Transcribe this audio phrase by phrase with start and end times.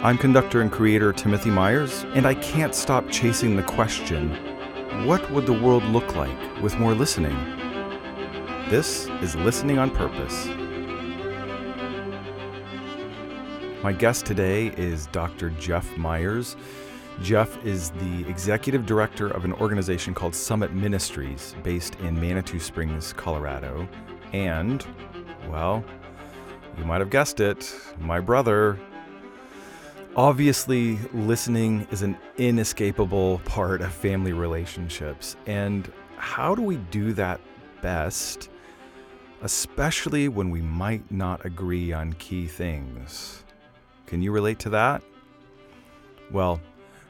[0.00, 4.30] I'm conductor and creator Timothy Myers, and I can't stop chasing the question
[5.04, 7.36] what would the world look like with more listening?
[8.68, 10.46] This is Listening on Purpose.
[13.82, 15.50] My guest today is Dr.
[15.50, 16.54] Jeff Myers.
[17.20, 23.12] Jeff is the executive director of an organization called Summit Ministries based in Manitou Springs,
[23.14, 23.88] Colorado.
[24.32, 24.86] And,
[25.48, 25.84] well,
[26.78, 28.78] you might have guessed it, my brother.
[30.18, 35.36] Obviously, listening is an inescapable part of family relationships.
[35.46, 37.40] And how do we do that
[37.82, 38.50] best,
[39.42, 43.44] especially when we might not agree on key things?
[44.06, 45.04] Can you relate to that?
[46.32, 46.60] Well,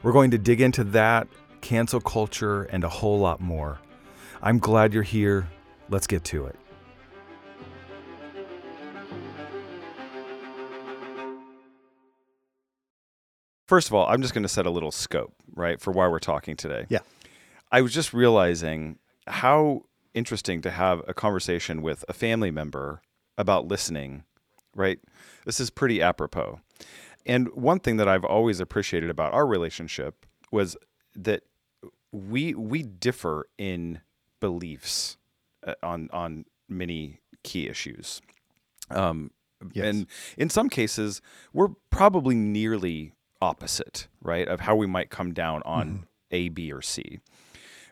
[0.03, 1.27] we're going to dig into that,
[1.61, 3.79] cancel culture, and a whole lot more.
[4.39, 5.49] I'm glad you're here.
[5.89, 6.55] Let's get to it.
[13.69, 16.17] First of all, I'm just going to set a little scope, right, for why we're
[16.17, 16.87] talking today.
[16.89, 17.01] Yeah.
[17.71, 19.83] I was just realizing how
[20.15, 23.03] interesting to have a conversation with a family member
[23.37, 24.23] about listening,
[24.75, 24.97] right?
[25.45, 26.61] This is pretty apropos.
[27.27, 30.75] And one thing that I've always appreciated about our relationship was
[31.15, 31.43] that
[32.11, 34.01] we we differ in
[34.39, 35.17] beliefs
[35.67, 38.19] uh, on on many key issues.
[38.89, 39.29] Um,
[39.73, 39.85] Yes.
[39.85, 45.61] And in some cases, we're probably nearly opposite, right, of how we might come down
[45.65, 47.19] on A, B, or C.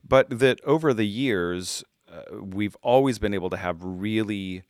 [0.07, 4.63] But that over the years, uh, we've always been able to have really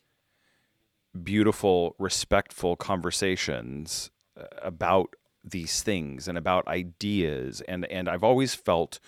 [1.22, 8.98] beautiful, respectful conversations uh, about these things and about ideas, and and I've always felt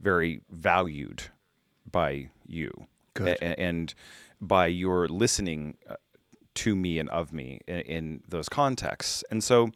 [0.00, 1.24] very valued
[1.90, 3.38] by you, Good.
[3.40, 3.92] a- and
[4.40, 5.96] by your listening uh,
[6.54, 9.70] to me and of me in, in those contexts, and so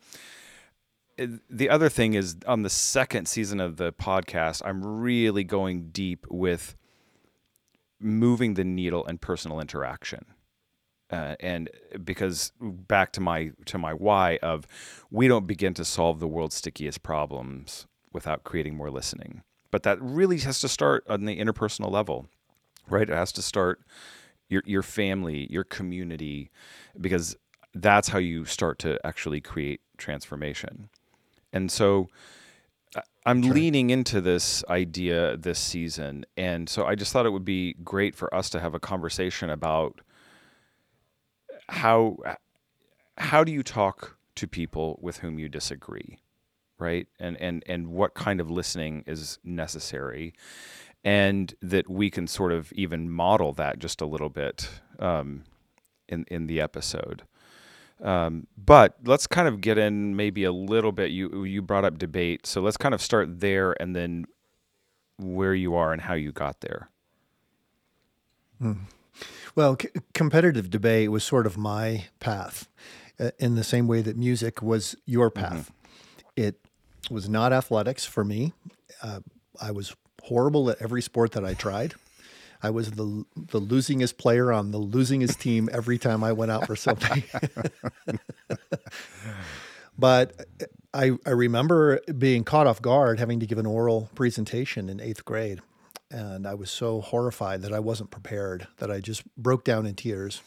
[1.19, 6.27] the other thing is on the second season of the podcast, I'm really going deep
[6.29, 6.77] with
[7.99, 10.27] moving the needle and personal interaction.
[11.11, 11.71] Uh, and
[12.05, 14.67] because back to my to my why of
[15.09, 19.43] we don't begin to solve the world's stickiest problems without creating more listening.
[19.71, 22.27] But that really has to start on the interpersonal level,
[22.89, 23.09] right?
[23.09, 23.81] It has to start
[24.49, 26.51] your your family, your community,
[27.01, 27.37] because
[27.73, 30.89] that's how you start to actually create transformation.
[31.57, 32.09] And so
[33.25, 36.27] I'm leaning into this idea this season.
[36.37, 39.51] And so I just thought it would be great for us to have a conversation
[39.51, 40.01] about
[41.69, 42.19] how
[43.19, 46.19] how do you talk to people with whom you disagree?
[46.79, 47.09] Right?
[47.19, 50.35] And and and what kind of listening is necessary?
[51.05, 54.69] And that we can sort of even model that just a little bit
[54.99, 55.45] um,
[56.07, 57.23] in in the episode.
[58.03, 61.11] Um, but let's kind of get in maybe a little bit.
[61.11, 64.27] You you brought up debate, so let's kind of start there and then
[65.19, 66.91] where you are and how you got there.
[69.55, 72.69] Well, c- competitive debate was sort of my path
[73.19, 75.71] uh, in the same way that music was your path.
[76.37, 76.61] It
[77.11, 78.53] was not athletics for me.
[79.03, 79.21] Uh,
[79.61, 81.95] I was horrible at every sport that I tried.
[82.67, 86.67] I was the the losingest player on the losingest team every time I went out
[86.67, 87.23] for something.
[89.99, 90.33] but
[90.93, 95.25] I, I remember being caught off guard having to give an oral presentation in eighth
[95.25, 95.61] grade.
[96.11, 99.95] And I was so horrified that I wasn't prepared that I just broke down in
[99.95, 100.43] tears.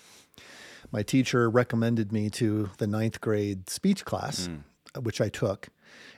[0.92, 5.02] My teacher recommended me to the ninth grade speech class, hmm.
[5.02, 5.70] which I took,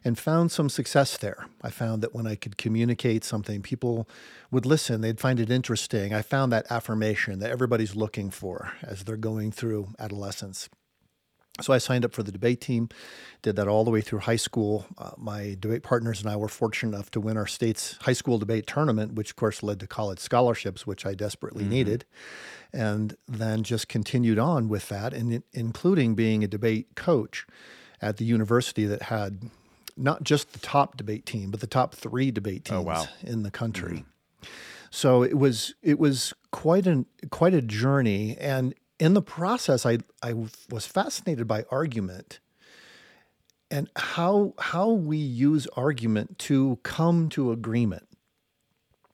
[0.04, 1.48] and found some success there.
[1.62, 4.08] I found that when I could communicate something, people
[4.50, 6.14] would listen, they'd find it interesting.
[6.14, 10.70] I found that affirmation that everybody's looking for as they're going through adolescence.
[11.60, 12.90] So I signed up for the debate team,
[13.42, 14.86] did that all the way through high school.
[14.98, 18.40] Uh, my debate partners and I were fortunate enough to win our state's high school
[18.40, 22.06] debate tournament, which of course led to college scholarships, which I desperately needed.
[22.74, 27.46] And then just continued on with that, and including being a debate coach
[28.02, 29.52] at the university that had
[29.98, 33.06] not just the top debate team, but the top three debate oh, teams wow.
[33.22, 34.00] in the country.
[34.00, 34.48] Mm-hmm.
[34.90, 40.00] So it was it was quite an quite a journey, and in the process, I
[40.22, 40.34] I
[40.70, 42.40] was fascinated by argument
[43.72, 48.08] and how how we use argument to come to agreement.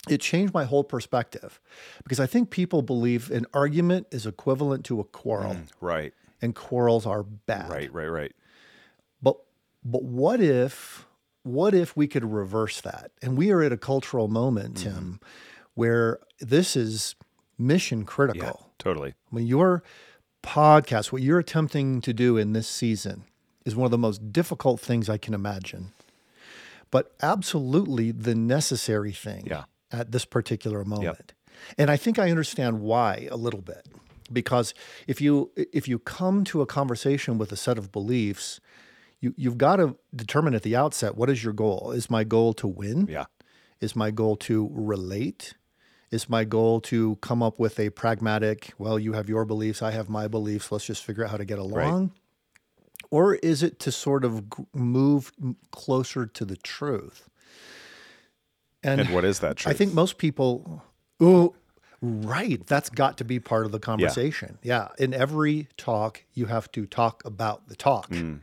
[0.09, 1.59] It changed my whole perspective
[2.03, 6.55] because I think people believe an argument is equivalent to a quarrel, mm, Right, and
[6.55, 7.69] quarrels are bad.
[7.69, 8.33] right, right, right.
[9.89, 11.05] But what if
[11.43, 13.11] what if we could reverse that?
[13.21, 14.89] And we are at a cultural moment, mm-hmm.
[14.89, 15.19] Tim,
[15.75, 17.15] where this is
[17.57, 18.67] mission critical.
[18.67, 19.13] Yeah, totally.
[19.31, 19.81] I mean, your
[20.43, 23.23] podcast, what you're attempting to do in this season
[23.63, 25.93] is one of the most difficult things I can imagine,
[26.91, 29.63] but absolutely the necessary thing Yeah.
[29.89, 31.33] at this particular moment.
[31.77, 33.87] And I think I understand why a little bit.
[34.31, 34.73] Because
[35.07, 38.59] if you if you come to a conversation with a set of beliefs,
[39.19, 41.91] you, you've got to determine at the outset what is your goal?
[41.91, 43.07] Is my goal to win?
[43.07, 43.25] Yeah.
[43.79, 45.53] Is my goal to relate?
[46.09, 49.91] Is my goal to come up with a pragmatic, well, you have your beliefs, I
[49.91, 52.11] have my beliefs, let's just figure out how to get along?
[53.11, 54.43] Or is it to sort of
[54.73, 55.31] move
[55.71, 57.29] closer to the truth?
[58.83, 59.73] And what is that truth?
[59.73, 60.81] I think most people,
[61.19, 61.55] oh,
[62.01, 64.59] right, that's got to be part of the conversation.
[64.63, 64.89] Yeah.
[64.97, 68.09] In every talk, you have to talk about the talk.
[68.11, 68.39] Mm.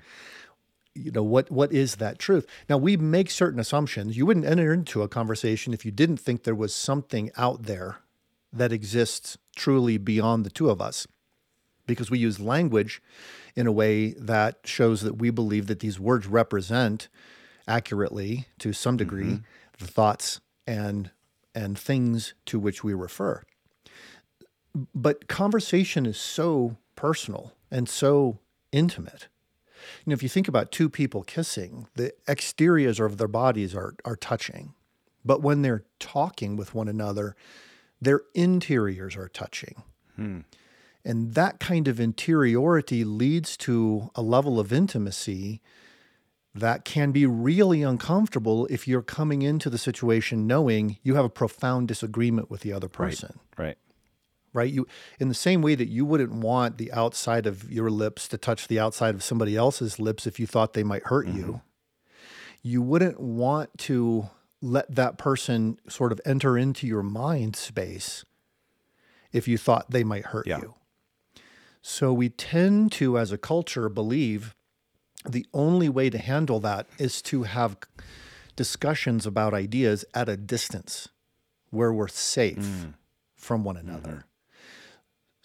[0.94, 2.46] You know, what what is that truth?
[2.68, 4.16] Now we make certain assumptions.
[4.16, 7.98] You wouldn't enter into a conversation if you didn't think there was something out there
[8.52, 11.06] that exists truly beyond the two of us.
[11.86, 13.02] Because we use language
[13.56, 17.08] in a way that shows that we believe that these words represent
[17.68, 19.44] accurately to some degree mm-hmm.
[19.78, 21.10] the thoughts and
[21.54, 23.42] and things to which we refer.
[24.94, 28.38] But conversation is so personal and so
[28.72, 29.28] intimate.
[30.04, 33.94] You know, if you think about two people kissing, the exteriors of their bodies are
[34.04, 34.74] are touching.
[35.24, 37.34] But when they're talking with one another,
[38.00, 39.82] their interiors are touching.
[40.16, 40.40] Hmm.
[41.04, 45.60] And that kind of interiority leads to a level of intimacy
[46.54, 51.30] that can be really uncomfortable if you're coming into the situation knowing you have a
[51.30, 53.66] profound disagreement with the other person right.
[53.66, 53.78] right
[54.62, 54.86] you
[55.18, 58.68] in the same way that you wouldn't want the outside of your lips to touch
[58.68, 61.56] the outside of somebody else's lips if you thought they might hurt you mm-hmm.
[62.62, 64.28] you wouldn't want to
[64.64, 68.24] let that person sort of enter into your mind space
[69.30, 70.60] if you thought they might hurt Yeah.
[70.60, 70.74] you.
[71.82, 74.54] So we tend to as a culture believe
[75.28, 77.76] the only way to handle that is to have
[78.56, 81.08] discussions about ideas at a distance
[81.70, 82.94] where we're safe mm.
[83.36, 84.08] from one another.
[84.08, 84.33] Mm-hmm.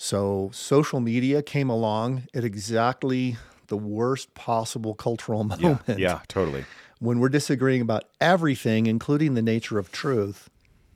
[0.02, 3.36] So social media came along at exactly
[3.68, 5.68] the worst possible cultural Yeah.
[5.68, 6.22] moment Yeah.
[6.30, 6.64] Totally.
[7.00, 10.50] when we're disagreeing about everything, including the nature of truth.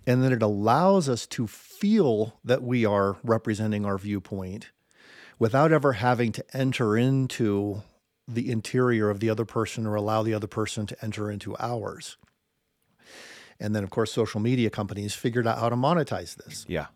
[0.08, 4.72] And then it allows us to feel that we are representing our viewpoint
[5.38, 7.84] without ever having to enter into
[8.26, 12.16] the interior of the other person or allow the other person to enter into ours.
[13.60, 16.66] And then, of course, social media companies figured out how to monetize this.
[16.70, 16.88] Yeah.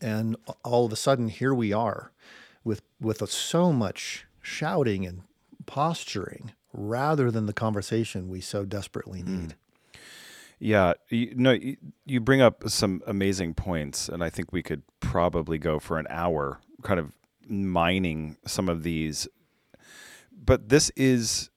[0.00, 2.12] And all of a sudden, here we are
[2.64, 5.22] with, with so much shouting and
[5.66, 9.40] posturing rather than the conversation we so desperately hmm.
[9.40, 9.54] need.
[10.60, 14.82] Yeah, you, no, you, you bring up some amazing points, and I think we could
[14.98, 17.12] probably go for an hour, kind of
[17.48, 19.28] mining some of these.
[20.32, 21.50] But this is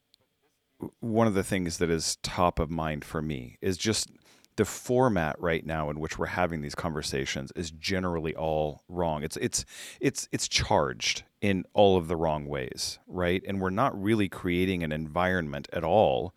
[0.99, 4.09] one of the things that is top of mind for me is just
[4.55, 9.23] the format right now in which we're having these conversations is generally all wrong.
[9.23, 9.65] It's it's
[9.99, 13.41] it's it's charged in all of the wrong ways, right?
[13.47, 16.33] And we're not really creating an environment at all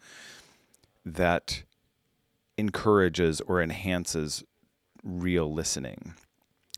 [1.05, 1.65] that
[2.57, 4.45] encourages or enhances
[5.03, 6.15] real listening.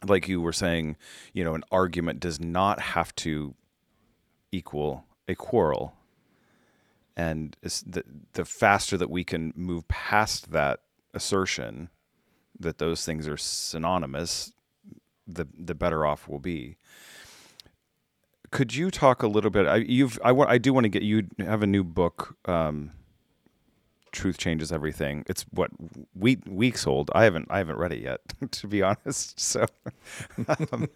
[0.06, 0.96] Like you were saying,
[1.32, 3.54] you know, an argument does not have to
[4.52, 5.94] equal a quarrel.
[7.16, 10.80] And the, the faster that we can move past that
[11.16, 11.88] assertion
[12.58, 14.52] that those things are synonymous,
[15.26, 16.76] the the better off we'll be.
[18.50, 19.66] Could you talk a little bit?
[19.66, 22.36] I, you've I want I do want to get you have a new book.
[22.44, 22.92] Um,
[24.12, 25.24] Truth changes everything.
[25.28, 25.70] It's what
[26.14, 27.10] week, weeks old.
[27.14, 28.20] I haven't I haven't read it yet,
[28.52, 29.38] to be honest.
[29.40, 29.66] So
[30.72, 30.88] um,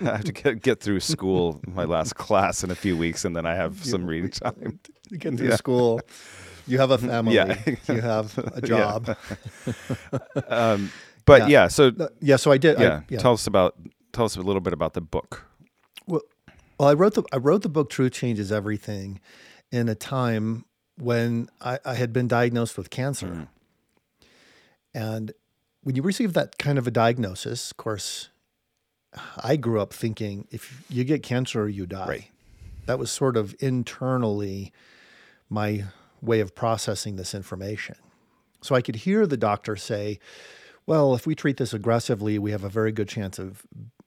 [0.00, 3.34] I have to get, get through school, my last class in a few weeks, and
[3.34, 4.78] then I have some reading time.
[5.18, 6.00] Get through school,
[6.66, 7.56] you have a family, Yeah.
[7.88, 9.16] you have a job.
[10.48, 10.90] Um,
[11.26, 11.48] but Yeah.
[11.48, 12.76] yeah, so yeah, so I did.
[12.80, 13.76] I- yeah, tell us about
[14.12, 15.44] tell us a little bit about the book.
[16.06, 16.22] Well,
[16.78, 19.20] well, I wrote the I wrote the book "Truth Changes Everything"
[19.70, 20.64] in a time
[20.98, 23.48] when I, I had been diagnosed with cancer,
[24.94, 25.32] and
[25.82, 28.28] when you receive that kind of a diagnosis, of course,
[29.36, 32.06] I grew up thinking if you get cancer, you die.
[32.08, 32.30] Right.
[32.86, 34.72] That was sort of internally
[35.48, 35.84] my
[36.22, 37.96] way of processing this information.
[38.62, 40.18] So I could hear the doctor say,
[40.86, 43.62] well, if we treat this aggressively, we have a very good chance of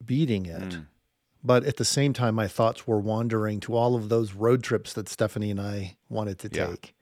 [0.06, 0.62] beating it.
[0.70, 0.86] Mm.
[1.44, 4.94] But at the same time, my thoughts were wandering to all of those road trips
[4.94, 6.68] that Stephanie and I wanted to Yeah.
[6.68, 6.96] take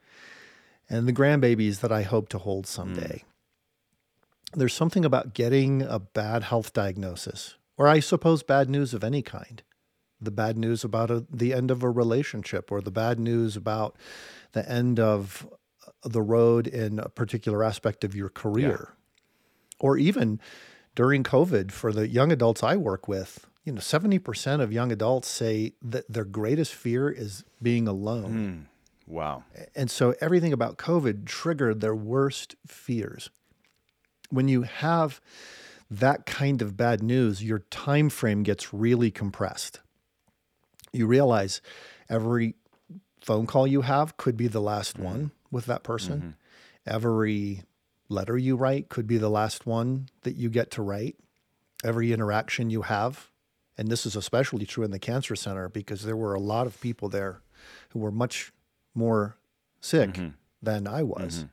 [0.91, 3.23] and the grandbabies that I hope to hold someday.
[3.23, 4.59] Mm.
[4.59, 9.21] There's something about getting a bad health diagnosis, or I suppose bad news of any
[9.21, 9.63] kind,
[10.19, 13.95] the bad news about a, the end of a relationship or the bad news about
[14.53, 15.48] the end of
[15.86, 18.96] uh, the road in a particular aspect of your career.
[19.79, 20.39] Or even
[20.96, 25.27] during COVID, for the young adults I work with, you know, 70% of young adults
[25.27, 28.67] say that their greatest fear is being alone.
[29.08, 29.13] Hmm.
[29.13, 29.43] Wow.
[29.75, 33.29] And so everything about COVID triggered their worst fears.
[34.29, 35.20] When you have
[35.89, 39.81] that kind of bad news, your time frame gets really compressed.
[40.93, 41.62] You realize
[42.10, 42.55] every
[43.21, 45.05] phone call you have could be the last mm-hmm.
[45.05, 46.19] one with that person.
[46.19, 46.29] Mm-hmm.
[46.93, 47.63] Every
[48.09, 51.15] letter you write could be the last one that you get to write.
[51.83, 53.29] Every interaction you have,
[53.77, 56.79] and this is especially true in the cancer center because there were a lot of
[56.81, 57.41] people there
[57.89, 58.51] who were much
[58.93, 59.37] more
[59.79, 60.29] sick mm-hmm.
[60.61, 61.45] than I was.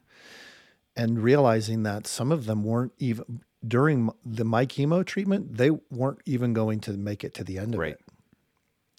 [0.97, 6.21] And realizing that some of them weren't even during the my chemo treatment, they weren't
[6.27, 7.93] even going to make it to the end of Right.
[7.93, 8.01] it.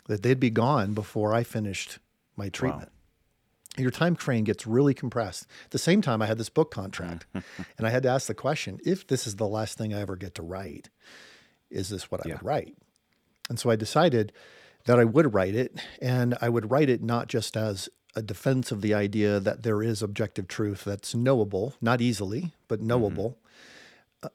[0.08, 2.00] That they'd be gone before I finished
[2.40, 2.90] my treatment.
[3.78, 5.46] Your time frame gets really compressed.
[5.66, 8.34] At the same time, I had this book contract, and I had to ask the
[8.34, 10.90] question: If this is the last thing I ever get to write,
[11.70, 12.76] is this what I would write?
[13.48, 14.34] And so I decided
[14.86, 18.72] that I would write it, and I would write it not just as a defense
[18.72, 23.38] of the idea that there is objective truth that's knowable, not easily, but knowable,
[24.24, 24.30] uh,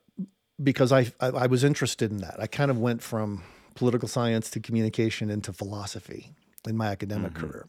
[0.62, 2.36] because I, I I was interested in that.
[2.38, 3.42] I kind of went from
[3.74, 6.30] political science to communication into philosophy
[6.66, 7.68] in my academic career.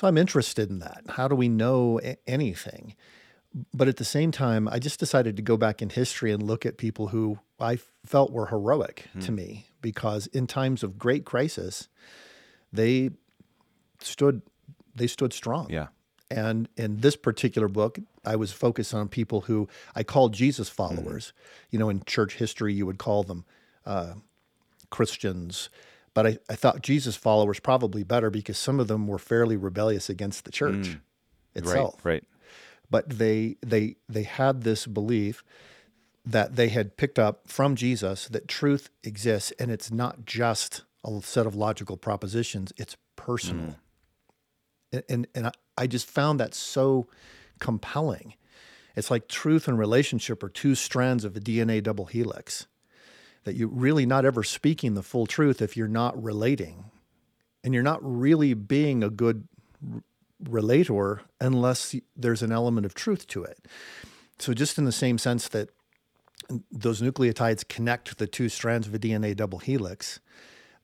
[0.00, 1.02] So I'm interested in that.
[1.10, 2.94] How do we know a- anything?
[3.74, 6.64] But at the same time, I just decided to go back in history and look
[6.64, 11.90] at people who I felt were heroic to me because in times of great crisis,
[12.72, 13.10] they
[13.98, 14.40] stood
[14.94, 15.68] they stood strong.
[15.68, 15.88] Yeah.
[16.30, 21.34] And in this particular book, I was focused on people who I called Jesus followers.
[21.68, 23.44] You know, in church history, you would call them
[23.84, 24.14] uh,
[24.88, 25.68] Christians.
[26.14, 30.10] But I, I thought Jesus followers probably better because some of them were fairly rebellious
[30.10, 31.00] against the church mm.
[31.54, 32.14] itself Right.
[32.14, 32.24] Right.
[32.90, 35.44] but they they they had this belief
[36.24, 41.20] that they had picked up from Jesus that truth exists and it's not just a
[41.22, 43.66] set of logical propositions it's personal.
[43.66, 43.76] Mm.
[44.92, 47.06] And and, and I, I just found that so
[47.60, 48.34] compelling.
[48.96, 52.66] It's like truth and relationship are two strands of a DNA double helix
[53.44, 56.84] that you're really not ever speaking the full truth if you're not relating
[57.64, 59.46] and you're not really being a good
[60.48, 63.66] relator unless there's an element of truth to it.
[64.38, 65.68] So, just in the same sense that
[66.70, 70.20] those nucleotides connect the two strands of a DNA double helix,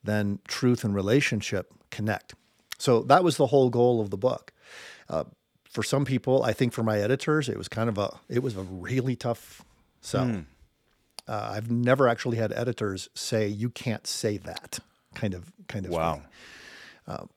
[0.04, 2.34] then truth and relationship connect.
[2.78, 4.52] So, that was the whole goal of the book.
[5.08, 5.24] Uh,
[5.70, 8.56] for some people, I think for my editors, it was kind of a it was
[8.56, 9.62] a really tough
[10.00, 10.24] sell.
[11.28, 14.78] Uh, I've never actually had editors say you can't say that
[15.14, 16.14] kind of kind of Wow.
[17.08, 17.28] thing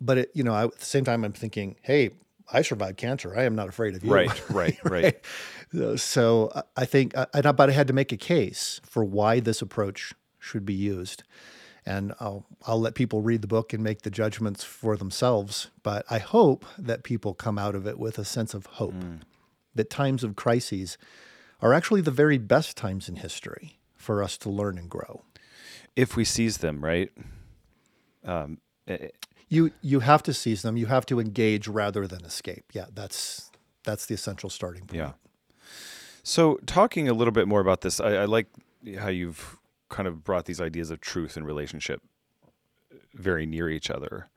[0.00, 2.10] but it, you know, I, at the same time, I'm thinking, hey,
[2.52, 3.36] I survived cancer.
[3.36, 4.12] I am not afraid of you.
[4.12, 4.50] Right.
[4.50, 4.76] Right.
[4.84, 5.24] Right.
[5.72, 9.04] Uh, So I- I think, I, I, but I had to make a case for
[9.04, 11.22] why this approach should be used,
[11.86, 15.70] and I'll I'll let people read the book and make the judgments for themselves.
[15.84, 18.94] But I hope that people come out of it with a sense of hope
[19.76, 20.98] that times of crises
[21.62, 25.22] are actually the very best times in history for us to learn and grow.
[25.94, 27.10] if we seize them, right?
[28.24, 29.08] Um, eh,
[29.48, 30.76] you you have to seize them.
[30.76, 32.64] You have to engage rather than escape.
[32.72, 33.50] Yeah, that's
[33.84, 34.98] that's the essential starting point.
[34.98, 35.12] Yeah.
[36.22, 38.46] So, talking a little bit more about this, I, I like
[38.98, 42.00] how you've kind of brought these ideas of truth and relationship
[43.12, 44.28] very near each other.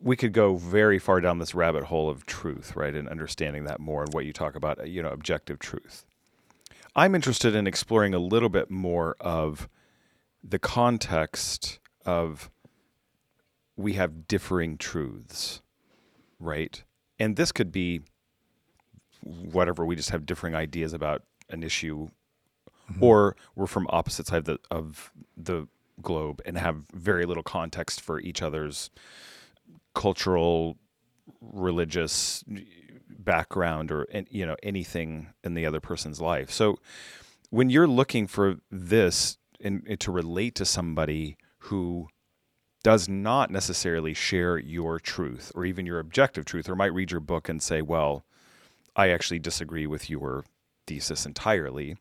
[0.00, 3.80] We could go very far down this rabbit hole of truth, right, and understanding that
[3.80, 6.06] more and what you talk about, uh, you know, objective truth.
[6.96, 9.68] I'm interested in exploring a little bit more of
[10.42, 12.50] the context of
[13.76, 15.62] we have differing truths,
[16.38, 16.82] right?
[17.18, 18.02] And this could be
[19.22, 22.08] whatever we just have differing ideas about an issue
[22.90, 23.02] mm-hmm.
[23.02, 25.66] or we're from opposite sides of the, of the
[26.02, 28.90] globe and have very little context for each other's
[29.94, 30.76] cultural
[31.40, 32.44] religious
[33.08, 36.78] background or you know anything in the other person's life so
[37.50, 42.06] when you're looking for this and, to relate to somebody who
[42.82, 47.20] does not necessarily share your truth or even your objective truth or might read your
[47.20, 48.24] book and say well
[48.96, 50.44] I actually disagree with your
[50.86, 51.96] thesis entirely.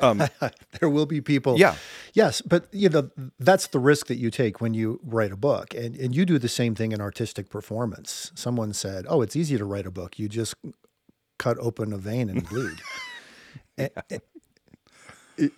[0.00, 0.22] Um,
[0.80, 1.58] There will be people.
[1.58, 1.76] yeah,
[2.12, 5.74] Yes, but you know that's the risk that you take when you write a book,
[5.74, 8.32] and and you do the same thing in artistic performance.
[8.34, 10.18] Someone said, "Oh, it's easy to write a book.
[10.18, 10.54] You just
[11.38, 12.78] cut open a vein and bleed."
[13.78, 13.90] and,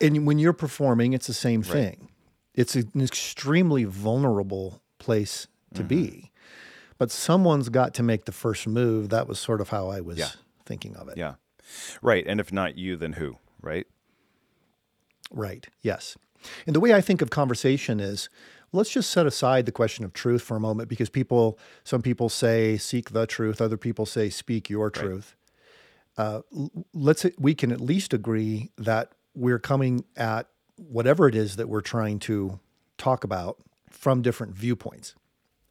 [0.00, 2.08] and when you're performing, it's the same thing.
[2.54, 6.30] It's an extremely vulnerable place to be.
[6.98, 9.08] But someone's got to make the first move.
[9.10, 10.30] That was sort of how I was Yeah.
[10.64, 11.16] thinking of it.
[11.16, 11.34] Yeah.
[12.02, 12.24] Right.
[12.26, 13.38] And if not you, then who?
[13.64, 13.86] Right.
[15.30, 15.66] Right.
[15.82, 16.16] Yes.
[16.66, 18.28] And the way I think of conversation is
[18.72, 22.28] let's just set aside the question of truth for a moment because people, some people
[22.28, 25.34] say seek the truth, other people say speak your truth.
[26.16, 26.42] Uh,
[26.92, 31.80] let's we can at least agree that we're coming at whatever it is that we're
[31.80, 32.60] trying to
[32.98, 33.58] talk about
[33.90, 35.14] from different viewpoints.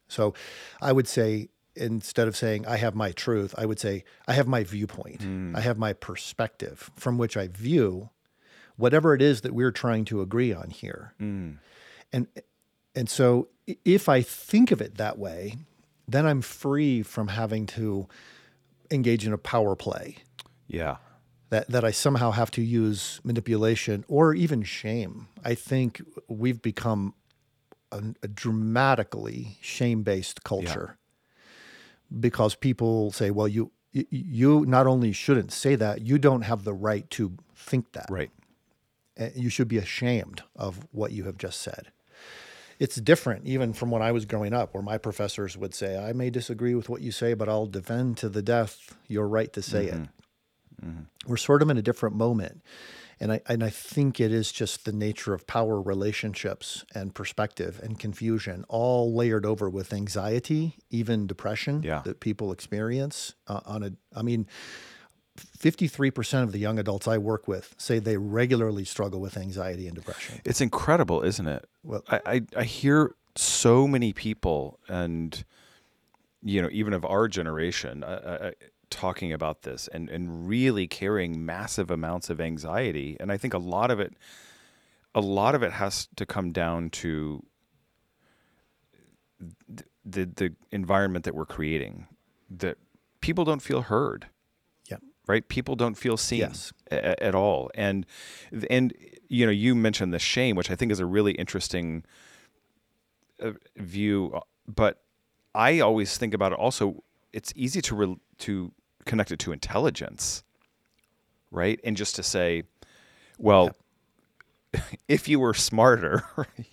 [0.08, 0.34] So
[0.82, 4.48] I would say instead of saying I have my truth, I would say I have
[4.48, 5.22] my viewpoint.
[5.22, 5.56] Mm.
[5.56, 8.10] I have my perspective from which I view
[8.76, 11.14] whatever it is that we're trying to agree on here.
[11.20, 11.58] Mm.
[12.12, 12.28] And
[12.96, 13.48] and so
[13.86, 15.58] if I think of it that way,
[16.08, 18.08] then I'm free from having to
[18.92, 20.18] engage in a power play
[20.68, 20.98] Yeah.
[21.50, 25.28] that, that I somehow have to use manipulation or even shame.
[25.44, 27.16] I think we've become
[27.92, 30.98] a, a dramatically shame based culture
[32.20, 36.74] because people say, well, you, you not only shouldn't say that, you don't have the
[36.74, 38.08] right to think that.
[38.10, 38.32] Right.
[39.36, 41.92] You should be ashamed of what you have just said.
[42.80, 46.12] It's different even from when I was growing up, where my professors would say, I
[46.14, 49.62] may disagree with what you say, but I'll defend to the death your right to
[49.62, 49.94] say it.
[49.94, 50.90] Mm-hmm.
[50.90, 51.02] Mm-hmm.
[51.28, 52.62] We're sort of in a different moment.
[53.24, 57.80] And I, and I think it is just the nature of power relationships and perspective
[57.82, 62.02] and confusion, all layered over with anxiety, even depression Yeah.
[62.04, 64.46] that people experience uh, on a, I mean,
[65.58, 69.96] 53% of the young adults I work with say they regularly struggle with anxiety and
[69.96, 70.42] depression.
[70.44, 71.66] It's incredible, isn't it?
[71.82, 75.46] Well- I, I, I hear so many people, and
[76.44, 78.52] you know, even of our generation, uh, uh,
[78.94, 83.18] talking about this and and really carrying massive amounts of anxiety.
[83.20, 84.14] And I think a lot of it,
[85.16, 87.44] a lot of it has to come down to
[89.68, 92.08] th- the the environment that we're creating.
[92.50, 92.78] That
[93.22, 94.28] people don't feel heard
[94.90, 94.98] Yeah.
[95.28, 95.48] right?
[95.48, 96.74] People don't feel seen Yes.
[96.92, 98.06] a- at all, and
[98.70, 98.94] and
[99.28, 102.04] you know, you mentioned the shame, which I think is a really interesting
[103.42, 104.40] uh, view.
[104.68, 105.02] But
[105.56, 106.60] I always think about it.
[106.60, 108.72] Also, it's easy to re- to
[109.06, 110.44] connect it to intelligence,
[111.52, 111.80] right?
[111.84, 112.64] And just to say,
[113.38, 113.72] well.
[115.08, 116.24] If you were smarter,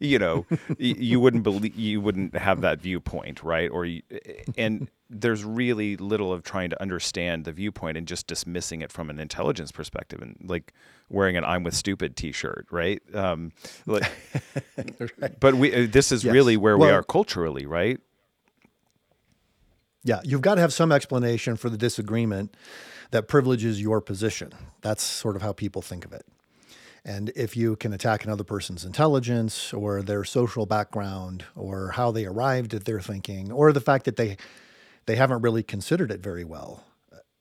[0.00, 0.44] you, know,
[0.76, 3.70] you wouldn't believe you wouldn't have that viewpoint, right?
[3.70, 4.02] Or you,
[4.58, 9.08] and there's really little of trying to understand the viewpoint and just dismissing it from
[9.08, 10.74] an intelligence perspective, and like
[11.08, 13.00] wearing an "I'm with stupid" T-shirt, right?
[13.14, 13.52] Um,
[13.86, 14.10] like,
[15.40, 16.34] but we uh, this is Yes.
[16.34, 17.98] really where we are culturally, right?
[20.04, 22.54] Yeah, you've got to have some explanation for the disagreement
[23.12, 24.52] that privileges your position.
[24.80, 26.26] That's sort of how people think of it.
[27.04, 32.26] And if you can attack another person's intelligence or their social background or how they
[32.26, 34.36] arrived at their thinking or the fact that they
[35.06, 36.84] they haven't really considered it very well.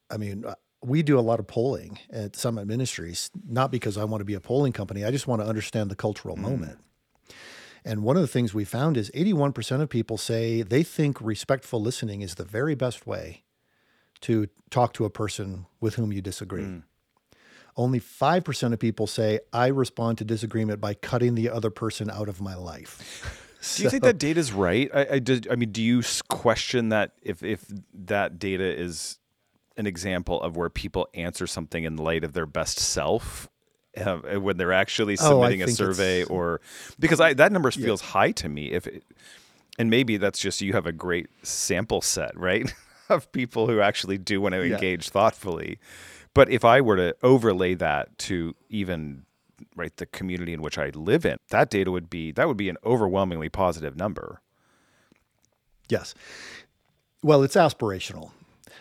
[0.10, 4.04] I mean, uh, we do a lot of polling at Summit Ministries, not because I
[4.04, 5.06] want to be a polling company.
[5.06, 6.80] I just want to understand the cultural moment.
[7.84, 11.82] And one of the things we found is 81% of people say they think respectful
[11.82, 13.44] listening is the very best way
[14.22, 16.64] to talk to a person with whom you disagree.
[16.64, 16.80] Hmm.
[17.76, 22.30] Only 5% of people say I respond to disagreement by cutting the other person out
[22.30, 23.48] of my life.
[23.78, 24.90] Do you think that data is right?
[24.94, 29.20] I, I, did, I mean, do you question that if if that data is
[29.78, 33.50] an example of where people answer something in light of their best self
[33.98, 36.62] uh, when they're actually Oh, submitting a survey, or
[37.00, 38.72] because I, that number feels high to me.
[38.72, 39.04] If it,
[39.80, 42.72] and maybe that's just you have a great sample set, right,
[43.10, 44.76] of people who actually do want to Yeah.
[44.76, 45.80] engage thoughtfully.
[46.34, 49.26] But if I were to overlay that to even
[49.76, 52.70] right the community in which I live in, that data would be that would be
[52.70, 54.42] an overwhelmingly positive number.
[55.90, 56.14] Yes.
[57.22, 58.32] Well, it's aspirational.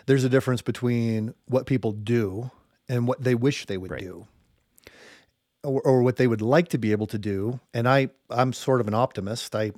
[0.07, 2.51] There's a difference between what people do
[2.89, 4.01] and what they wish they would Right.
[4.01, 4.27] do.
[5.63, 7.61] Or, or what they would like to be able to do.
[7.75, 9.55] And I, I'm sort of an optimist.
[9.55, 9.73] I,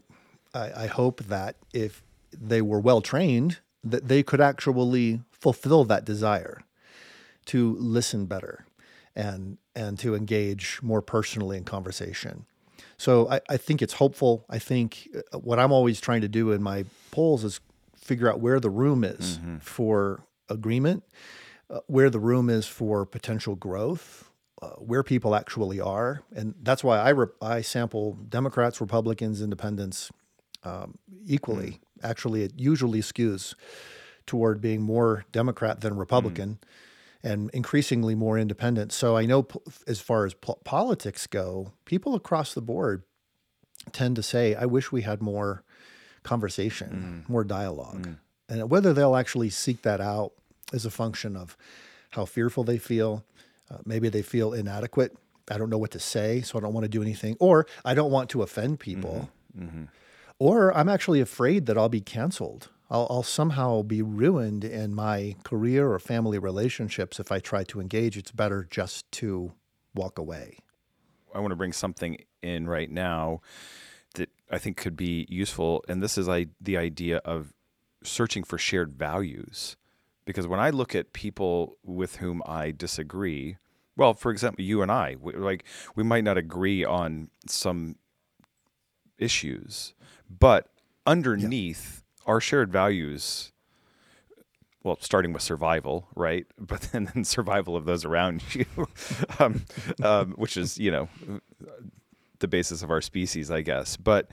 [0.55, 6.05] I, I hope that if they were well trained, that they could actually fulfill that
[6.05, 6.61] desire
[7.47, 8.65] to listen better
[9.17, 12.47] and and to engage more personally in conversation.
[12.97, 14.45] So I, I think it's hopeful.
[14.49, 17.61] I think uh, what I'm always trying to do in my polls is
[17.97, 21.03] figure out where the room is for agreement,
[21.71, 24.31] uh, where the room is for potential growth,
[24.63, 30.11] uh, where people actually are, and that's why I re- I sample Democrats, Republicans, Independents
[30.63, 31.81] um, equally.
[32.03, 33.55] Actually, it usually skews
[34.27, 36.59] toward being more Democrat than Republican
[37.25, 38.93] and increasingly more independent.
[38.93, 43.03] So I know p- as far as po- politics go, people across the board
[43.93, 45.65] tend to say, I wish we had more
[46.23, 48.17] conversation, more dialogue.
[48.49, 50.33] And whether they'll actually seek that out
[50.73, 51.57] is a function of
[52.11, 53.25] how fearful they feel.
[53.73, 55.17] Uh, maybe they feel inadequate.
[55.51, 57.37] I don't know what to say, so I don't want to do anything.
[57.41, 59.31] Or I don't want to offend people.
[60.39, 62.69] Or I'm actually afraid that I'll be canceled.
[62.91, 67.81] I'll, I'll somehow be ruined in my career or family relationships if I try to
[67.81, 68.17] engage.
[68.17, 69.53] It's better just to
[69.95, 70.59] walk away.
[71.35, 73.41] I want to bring something in right now
[74.15, 77.55] that I think could be useful, and this is I, the idea of
[78.03, 79.77] searching for shared values.
[80.25, 83.57] Because when I look at people with whom I disagree,
[83.97, 87.97] well, for example, you and I, we, like we might not agree on some
[89.19, 89.95] issues,
[90.29, 90.69] but
[91.07, 93.53] underneath our shared values,
[94.83, 96.47] well, starting with survival, right?
[96.59, 98.67] But then, then survival of those around you,
[99.39, 99.65] um,
[100.03, 101.09] um, which is, you know,
[102.39, 103.97] the basis of our species, I guess.
[103.97, 104.31] But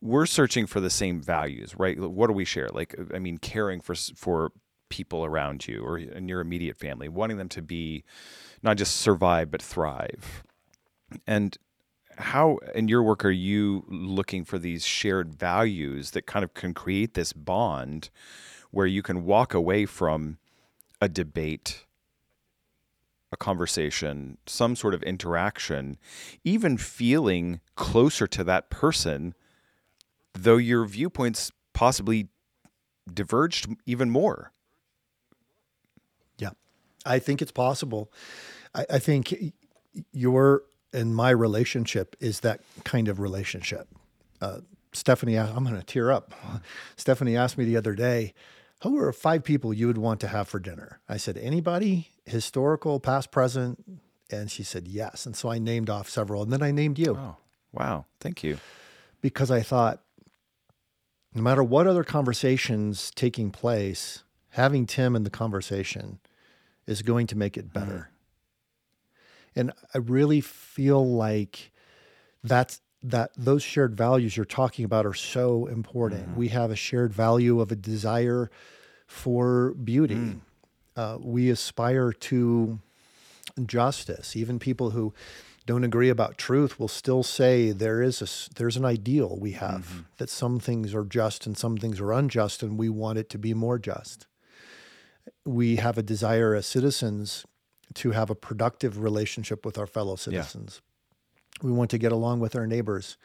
[0.00, 1.98] we're searching for the same values, right?
[1.98, 2.68] What do we share?
[2.72, 4.52] Like, I mean, caring for for
[4.92, 8.04] people around you or in your immediate family, wanting them to be
[8.62, 10.44] not just survive but thrive.
[11.26, 11.56] And
[12.18, 16.74] how in your work are you looking for these shared values that kind of can
[16.74, 18.10] create this bond
[18.70, 20.36] where you can walk away from
[21.00, 21.86] a debate
[23.32, 25.96] a conversation some sort of interaction
[26.44, 29.34] even feeling closer to that person
[30.34, 32.28] though your viewpoints possibly
[33.12, 34.52] diverged even more.
[37.04, 38.12] I think it's possible.
[38.74, 39.52] I, I think
[40.12, 40.62] your
[40.92, 43.88] and my relationship is that kind of relationship.
[44.40, 44.58] Uh,
[44.92, 46.34] Stephanie, I'm going to tear up.
[46.96, 48.34] Stephanie asked me the other day,
[48.82, 51.00] who are five people you would want to have for dinner?
[51.08, 54.00] I said, anybody, historical, past, present?
[54.30, 55.24] And she said, yes.
[55.24, 56.42] And so I named off several.
[56.42, 57.36] And then I named you oh
[57.72, 58.58] wow thank you
[59.20, 60.02] because I thought,
[61.34, 66.18] no matter what other conversations taking place, having Tim in the conversation
[66.86, 67.80] is going to make it mm-hmm.
[67.80, 68.10] better.
[69.54, 71.72] And I really feel like
[72.42, 76.28] that's that those shared values you're talking about are so important.
[76.28, 76.36] Mm-hmm.
[76.36, 78.50] We have a shared value of a desire
[79.06, 80.14] for beauty.
[80.14, 80.40] Mm.
[80.96, 82.78] Uh, we aspire to
[83.66, 84.36] justice.
[84.36, 85.12] Even people who
[85.66, 89.86] don't agree about truth will still say there is a there's an ideal we have
[89.86, 90.00] mm-hmm.
[90.18, 93.38] that some things are just and some things are unjust, and we want it to
[93.38, 94.26] be more just.
[95.44, 97.44] We have a desire as citizens
[97.94, 100.80] to have a productive relationship with our fellow citizens.
[101.62, 103.16] We want to get along with our neighbors.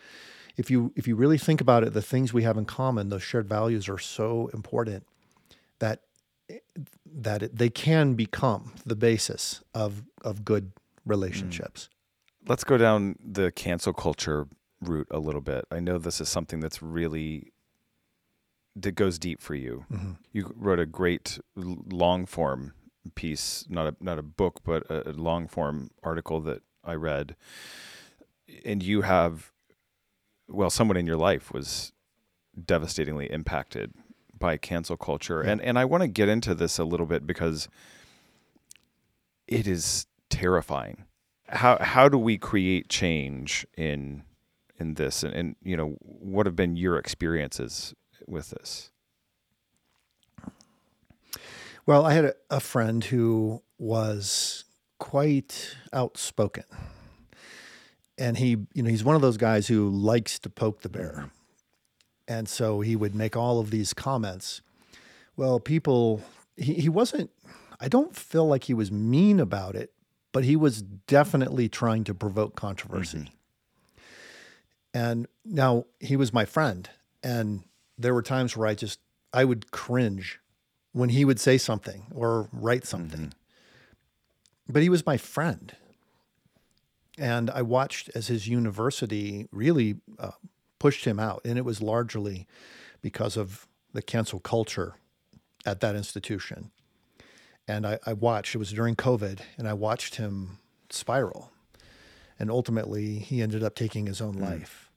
[0.57, 3.23] If you if you really think about it, the things we have in common, those
[3.23, 5.05] shared values are so important
[5.79, 6.01] that
[7.05, 10.71] that it, they can become the basis of of good
[11.05, 11.89] relationships.
[12.43, 12.49] Mm.
[12.49, 14.47] let's go down the cancel culture
[14.81, 15.65] route a little bit.
[15.71, 17.51] I know this is something that's really
[18.81, 19.85] that goes deep for you.
[19.91, 20.11] Mm-hmm.
[20.31, 22.73] You wrote a great long form
[23.15, 27.35] piece, not a not a book, but a, a long form article that I read.
[28.63, 29.51] And you have,
[30.47, 31.91] well, someone in your life was
[32.65, 33.93] devastatingly impacted
[34.37, 37.67] by cancel culture, and and I want to get into this a little bit because
[39.47, 41.05] it is terrifying.
[41.47, 44.23] How how do we create change in
[44.79, 45.23] in this?
[45.23, 47.95] And, and you know what have been your experiences
[48.27, 48.91] with this
[51.87, 54.65] Well, I had a, a friend who was
[54.99, 56.65] quite outspoken.
[58.17, 61.31] And he, you know, he's one of those guys who likes to poke the bear.
[62.27, 64.61] And so he would make all of these comments.
[65.37, 66.21] Well, people,
[66.57, 67.29] he, he wasn't,
[67.79, 69.93] I don't feel like he was mean about it,
[70.33, 73.17] but he was definitely trying to provoke controversy.
[73.17, 74.07] Mm-hmm.
[74.93, 76.89] And now he was my friend.
[77.23, 77.63] And
[77.97, 78.99] there were times where I just,
[79.33, 80.39] I would cringe
[80.91, 83.33] when he would say something or write something.
[84.67, 85.75] But he was my friend.
[87.17, 90.31] And I watched as his university really uh,
[90.79, 91.41] pushed him out.
[91.45, 92.47] And it was largely
[93.01, 94.95] because of the cancel culture
[95.65, 96.71] at that institution.
[97.67, 101.51] And I, I watched, it was during COVID, and I watched him spiral.
[102.39, 104.91] And ultimately, he ended up taking his own life.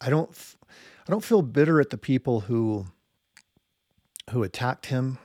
[0.00, 0.30] I don't,
[1.06, 2.86] I don't feel bitter at the people who
[4.30, 5.18] who attacked him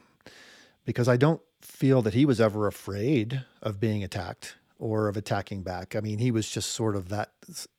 [0.85, 5.63] because I don't feel that he was ever afraid of being attacked or of attacking
[5.63, 5.95] back.
[5.95, 7.31] I mean, he was just sort of that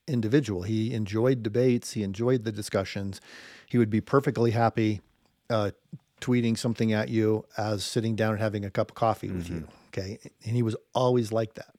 [0.08, 0.62] individual.
[0.62, 3.20] He enjoyed debates, he enjoyed the discussions.
[3.66, 5.00] He would be perfectly happy
[5.48, 5.70] uh,
[6.20, 9.68] tweeting something at you as sitting down and having a cup of coffee with you.
[9.88, 10.18] Okay.
[10.44, 11.74] And he was always like that.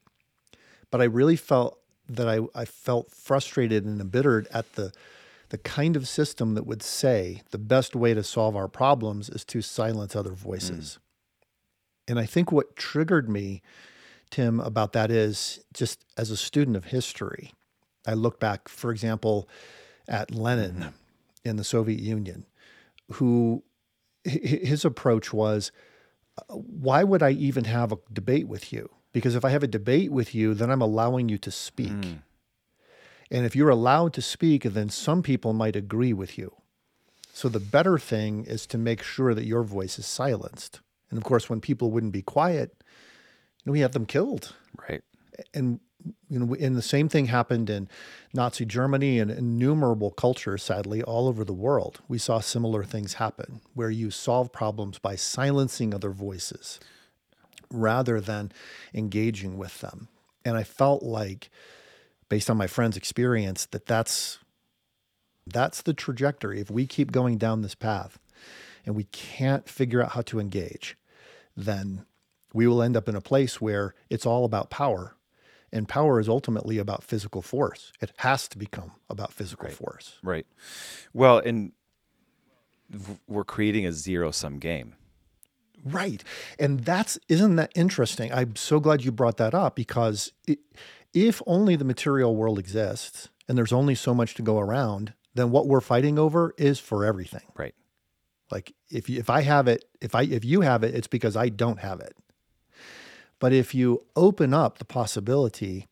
[0.92, 4.92] But I really felt that I, I felt frustrated and embittered at the
[5.54, 9.46] the kind of system that would say the best way to solve our problems is
[9.46, 10.98] to silence other voices.
[10.98, 12.10] Mm.
[12.10, 13.62] And I think what triggered me,
[14.32, 17.54] Tim, about that is just as a student of history,
[18.08, 19.48] I look back, for example,
[20.08, 20.90] at Lenin mm-hmm.
[21.46, 22.48] in the Soviet Union,
[23.12, 23.64] who
[24.24, 25.72] his approach was
[26.48, 28.90] why would I even have a debate with you?
[29.12, 31.92] Because if I have a debate with you, then I'm allowing you to speak.
[31.92, 32.24] Mm.
[33.34, 36.54] And if you're allowed to speak, then some people might agree with you.
[37.34, 40.82] So the better thing is to make sure that your voice is silenced.
[41.10, 44.54] And of course, when people wouldn't be quiet, you know, we had them killed.
[44.88, 45.02] Right.
[45.52, 45.80] And
[46.30, 47.88] you know, and the same thing happened in
[48.34, 52.02] Nazi Germany and innumerable cultures, sadly, all over the world.
[52.08, 56.80] We saw similar things happen where you solve problems by silencing other voices
[57.72, 58.52] rather than
[58.94, 60.10] engaging with them.
[60.46, 61.50] And I felt like
[62.34, 64.40] based on my friend's experience that that's
[65.46, 66.60] that's the trajectory.
[66.60, 68.18] If we keep going down this path
[68.88, 70.98] and we can't figure out how to engage
[71.56, 72.08] then
[72.52, 75.16] we will end up in a place where it's all about power.
[75.72, 77.94] And power is ultimately about physical force.
[78.02, 79.76] It has to become about physical right.
[79.76, 80.18] force.
[80.24, 80.48] Right.
[81.14, 81.74] Well and
[83.28, 84.96] we're creating a zero sum game.
[85.86, 86.24] Right.
[86.58, 88.34] And that's isn't that interesting?
[88.34, 90.58] I'm so glad you brought that up because it,
[91.14, 95.52] if only the material world exists and there's only so much to go around, then
[95.52, 97.44] what we're fighting over is for everything.
[97.56, 97.76] Right.
[98.52, 101.50] Like if if I have it, if I if you have it, it's because I
[101.50, 102.16] don't have it.
[103.40, 105.88] But if you open up the possibility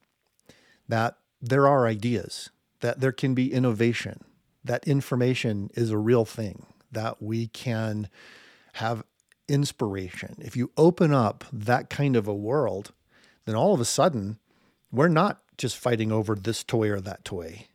[0.88, 2.49] that there are ideas,
[2.81, 4.23] that there can be innovation,
[4.63, 8.10] that information is a real thing, that we can
[8.73, 9.03] have
[9.47, 10.36] inspiration.
[10.39, 12.93] If you open up that kind of a world,
[13.45, 14.38] then all of a sudden
[14.91, 17.67] we're not just fighting over this toy or that toy,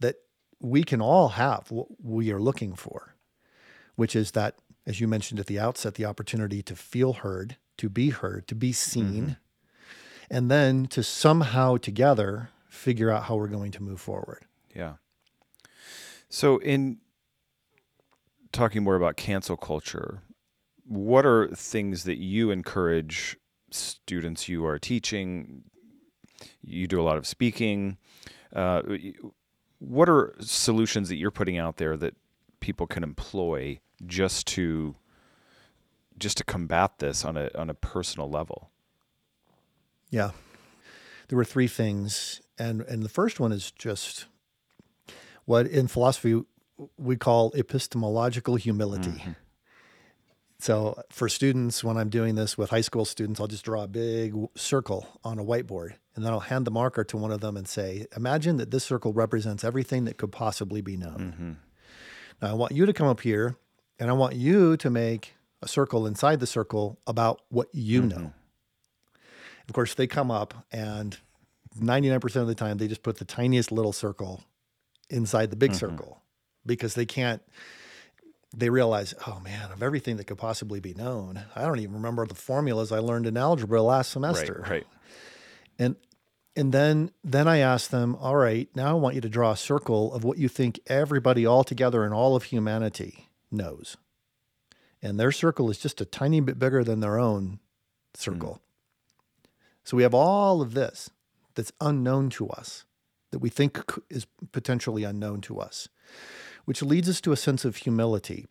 [0.00, 0.16] that
[0.60, 3.14] we can all have what we are looking for,
[3.96, 7.88] which is that, as you mentioned at the outset, the opportunity to feel heard, to
[7.88, 9.32] be heard, to be seen, mm-hmm.
[10.30, 14.44] and then to somehow together figure out how we're going to move forward.
[14.74, 14.94] Yeah.
[16.28, 16.98] So, in
[18.52, 20.22] talking more about cancel culture,
[20.86, 23.36] what are things that you encourage
[23.70, 25.64] students you are teaching,
[26.64, 27.98] you do a lot of speaking.
[28.54, 28.82] Uh,
[29.78, 32.14] what are solutions that you're putting out there that
[32.60, 34.94] people can employ just to
[36.18, 38.70] just to combat this on a on a personal level?
[40.10, 40.30] Yeah,
[41.28, 44.26] there were three things, and and the first one is just
[45.44, 46.42] what in philosophy
[46.96, 49.10] we call epistemological humility.
[49.10, 49.32] Mm-hmm.
[50.58, 53.88] So for students, when I'm doing this with high school students, I'll just draw a
[53.88, 57.56] big circle on a whiteboard and then I'll hand the marker to one of them
[57.56, 61.34] and say, Imagine that this circle represents everything that could possibly be known.
[61.34, 61.52] Mm-hmm.
[62.42, 63.56] Now I want you to come up here
[63.98, 68.08] and I want you to make a circle inside the circle about what you mm-hmm.
[68.08, 68.32] know.
[69.68, 71.16] Of course, they come up and
[71.78, 74.42] 99% of the time they just put the tiniest little circle
[75.08, 75.78] inside the big mm-hmm.
[75.78, 76.20] circle
[76.66, 77.42] because they can't
[78.54, 82.26] they realize, oh man, of everything that could possibly be known, I don't even remember
[82.26, 84.60] the formulas I learned in algebra last semester.
[84.62, 84.86] Right, right.
[85.82, 85.96] And
[86.54, 89.56] and then then I asked them, all right, now I want you to draw a
[89.56, 93.96] circle of what you think everybody all together in all of humanity knows.
[95.00, 97.58] And their circle is just a tiny bit bigger than their own
[98.14, 98.60] circle.
[98.60, 99.48] Mm.
[99.84, 101.10] So we have all of this
[101.54, 102.84] that's unknown to us,
[103.30, 105.88] that we think is potentially unknown to us
[106.64, 108.46] which leads us to a sense of humility.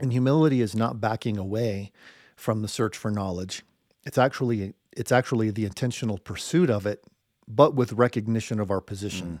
[0.00, 1.92] And humility is not backing away
[2.36, 3.62] from the search for knowledge.
[4.04, 7.04] It's actually it's actually the intentional pursuit of it,
[7.46, 9.40] but with recognition of our position.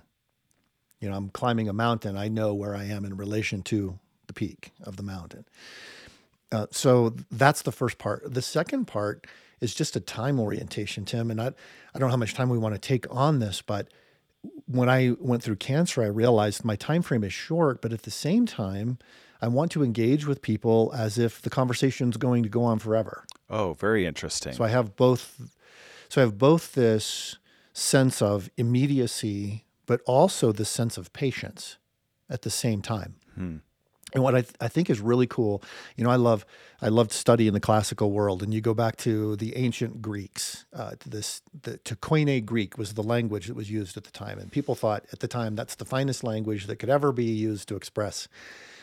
[1.00, 2.16] You know, I'm climbing a mountain.
[2.16, 5.44] I know where I am in relation to the peak of the mountain.
[6.52, 8.22] Uh, so that's the first part.
[8.32, 9.26] The second part
[9.60, 11.30] is just a time orientation, Tim.
[11.30, 13.88] And I, I don't know how much time we want to take on this, but
[14.66, 18.10] when I went through cancer, I realized my time frame is short, but at the
[18.10, 18.98] same time,
[19.40, 22.78] I want to engage with people as if the conversation is going to go on
[22.78, 23.24] forever.
[23.50, 24.52] Oh, very interesting.
[24.52, 25.40] So I have both.
[26.08, 27.36] So I have both this
[27.72, 31.78] sense of immediacy, but also the sense of patience
[32.30, 33.16] at the same time.
[33.34, 33.56] Hmm.
[34.14, 35.62] And what I, th- I think is really cool,
[35.96, 36.46] you know, I love
[36.80, 40.00] I love to study in the classical world, and you go back to the ancient
[40.00, 40.64] Greeks.
[40.72, 44.12] Uh, to this, the to Koine Greek was the language that was used at the
[44.12, 47.24] time, and people thought at the time that's the finest language that could ever be
[47.24, 48.28] used to express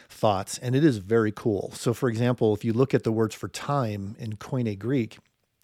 [0.09, 1.71] thoughts, and it is very cool.
[1.73, 5.17] So, for example, if you look at the words for time in Koine Greek,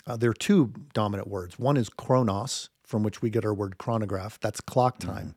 [0.07, 1.59] uh, there are two dominant words.
[1.59, 4.39] One is chronos from which we get our word chronograph.
[4.39, 5.35] That's clock time.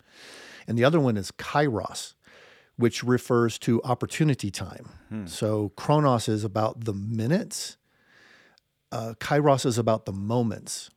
[0.67, 2.15] And the other one is kairos,
[2.77, 4.89] which refers to opportunity time.
[5.29, 7.77] So chronos is about the minutes,
[8.91, 10.91] uh, kairos is about the moments.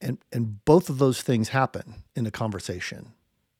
[0.00, 3.12] And, and both of those things happen in a conversation.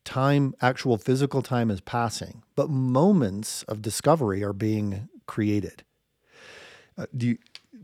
[0.08, 5.84] Time, actual physical time is passing, but moments of discovery are being created.
[6.96, 7.38] Uh, do you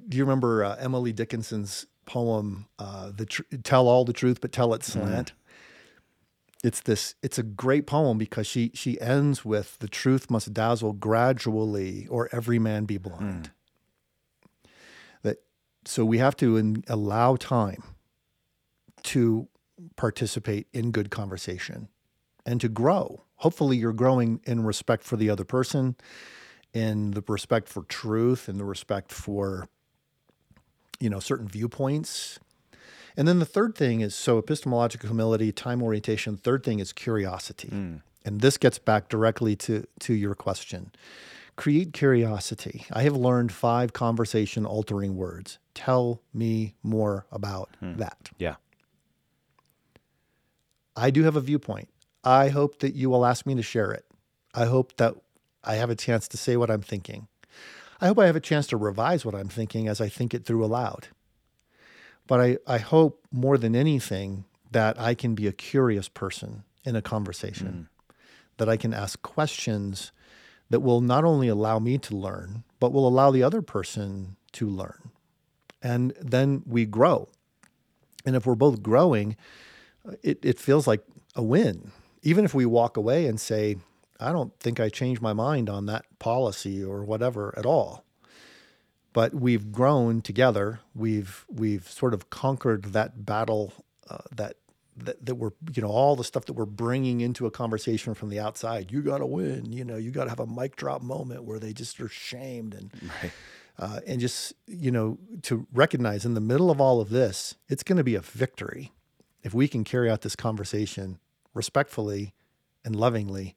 [0.08, 4.52] do you remember uh, Emily Dickinson's poem, uh, "The Tr- Tell All the Truth, but
[4.52, 5.34] Tell It Slant"?
[6.62, 7.14] It's this.
[7.22, 12.30] It's a great poem because she she ends with, "The truth must dazzle gradually, or
[12.32, 13.50] every man be blind."
[15.20, 15.42] That
[15.84, 17.82] so we have to in, allow time
[19.02, 19.46] to
[19.94, 21.90] participate in good conversation
[22.46, 23.22] and to grow.
[23.36, 25.96] Hopefully, you're growing in respect for the other person,
[26.72, 29.68] in the respect for truth, in the respect for
[31.00, 32.38] you know certain viewpoints.
[33.16, 36.36] And then the third thing is so epistemological humility, time orientation.
[36.36, 38.00] Third thing is curiosity, mm.
[38.24, 40.92] and this gets back directly to to your question.
[41.56, 42.84] Create curiosity.
[42.92, 45.58] I have learned five conversation altering words.
[45.72, 47.96] Tell me more about hmm.
[47.98, 48.30] that.
[48.38, 48.56] Yeah.
[50.96, 51.88] I do have a viewpoint.
[52.24, 54.04] I hope that you will ask me to share it.
[54.54, 55.14] I hope that
[55.62, 57.28] I have a chance to say what I'm thinking.
[58.00, 60.44] I hope I have a chance to revise what I'm thinking as I think it
[60.44, 61.08] through aloud.
[62.26, 66.96] But I, I hope more than anything that I can be a curious person in
[66.96, 68.14] a conversation, mm.
[68.56, 70.12] that I can ask questions
[70.70, 74.66] that will not only allow me to learn, but will allow the other person to
[74.66, 75.10] learn.
[75.82, 77.28] And then we grow.
[78.24, 79.36] And if we're both growing,
[80.22, 81.04] it, it feels like
[81.36, 81.92] a win.
[82.24, 83.76] Even if we walk away and say,
[84.18, 88.02] I don't think I changed my mind on that policy or whatever at all.
[89.12, 90.80] But we've grown together.
[90.94, 93.72] We've we've sort of conquered that battle
[94.10, 94.56] uh, that,
[94.96, 98.30] that that we're you know all the stuff that we're bringing into a conversation from
[98.30, 98.90] the outside.
[98.90, 99.72] You got to win.
[99.72, 102.74] You know you got to have a mic drop moment where they just are shamed
[102.74, 102.90] and
[103.78, 107.84] uh, and just you know to recognize in the middle of all of this, it's
[107.84, 108.92] going to be a victory
[109.44, 111.18] if we can carry out this conversation
[111.54, 112.34] respectfully
[112.84, 113.56] and lovingly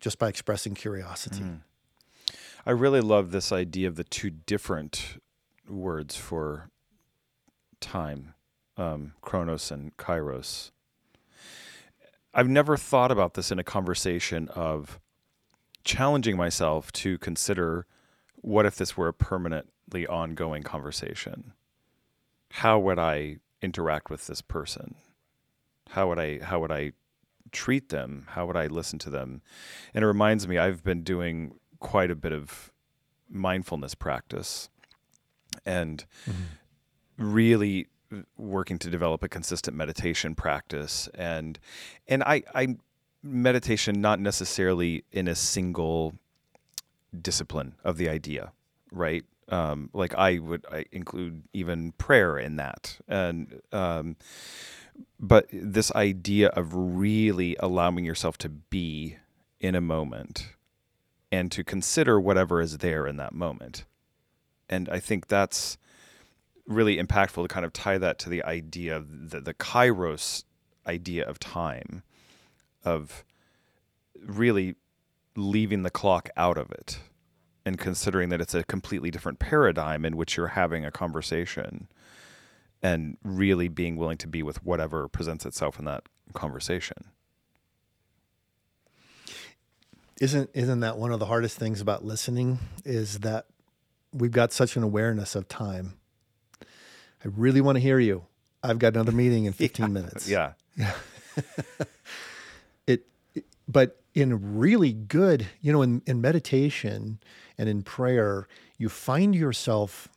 [0.00, 1.42] just by expressing curiosity.
[2.66, 5.20] I really love this idea of the two different
[5.68, 6.70] words for
[7.80, 8.34] time,
[8.76, 10.70] um, chronos and kairos.
[12.34, 15.00] I've never thought about this in a conversation of
[15.84, 17.86] challenging myself to consider
[18.36, 21.52] what if this were a permanently ongoing conversation?
[22.50, 24.94] How would I interact with this person?
[25.88, 26.92] How would I how would I
[27.52, 28.26] treat them?
[28.30, 29.42] How would I listen to them?
[29.94, 32.72] And it reminds me I've been doing quite a bit of
[33.28, 34.68] mindfulness practice
[35.64, 36.04] and
[37.16, 37.86] really
[38.36, 41.58] working to develop a consistent meditation practice and
[42.06, 42.76] and I I
[43.22, 46.14] meditation not necessarily in a single
[47.20, 48.52] discipline of the idea,
[48.92, 49.24] right?
[49.48, 54.16] Um, like I would I include even prayer in that, and um,
[55.18, 59.16] but this idea of really allowing yourself to be
[59.60, 60.48] in a moment
[61.30, 63.84] and to consider whatever is there in that moment,
[64.68, 65.76] and I think that's
[66.66, 70.44] really impactful to kind of tie that to the idea of the, the kairos
[70.86, 72.02] idea of time
[72.84, 73.24] of
[74.24, 74.76] really
[75.36, 77.00] leaving the clock out of it
[77.64, 81.88] and considering that it's a completely different paradigm in which you're having a conversation
[82.82, 86.96] and really being willing to be with whatever presents itself in that conversation.
[90.20, 93.46] Isn't isn't that one of the hardest things about listening is that
[94.12, 95.94] we've got such an awareness of time.
[96.60, 98.24] I really want to hear you.
[98.62, 100.28] I've got another meeting in 15 minutes.
[100.28, 100.52] Yeah.
[102.86, 107.20] it, it- but in really good you know in, in meditation
[107.56, 110.08] and in prayer you find yourself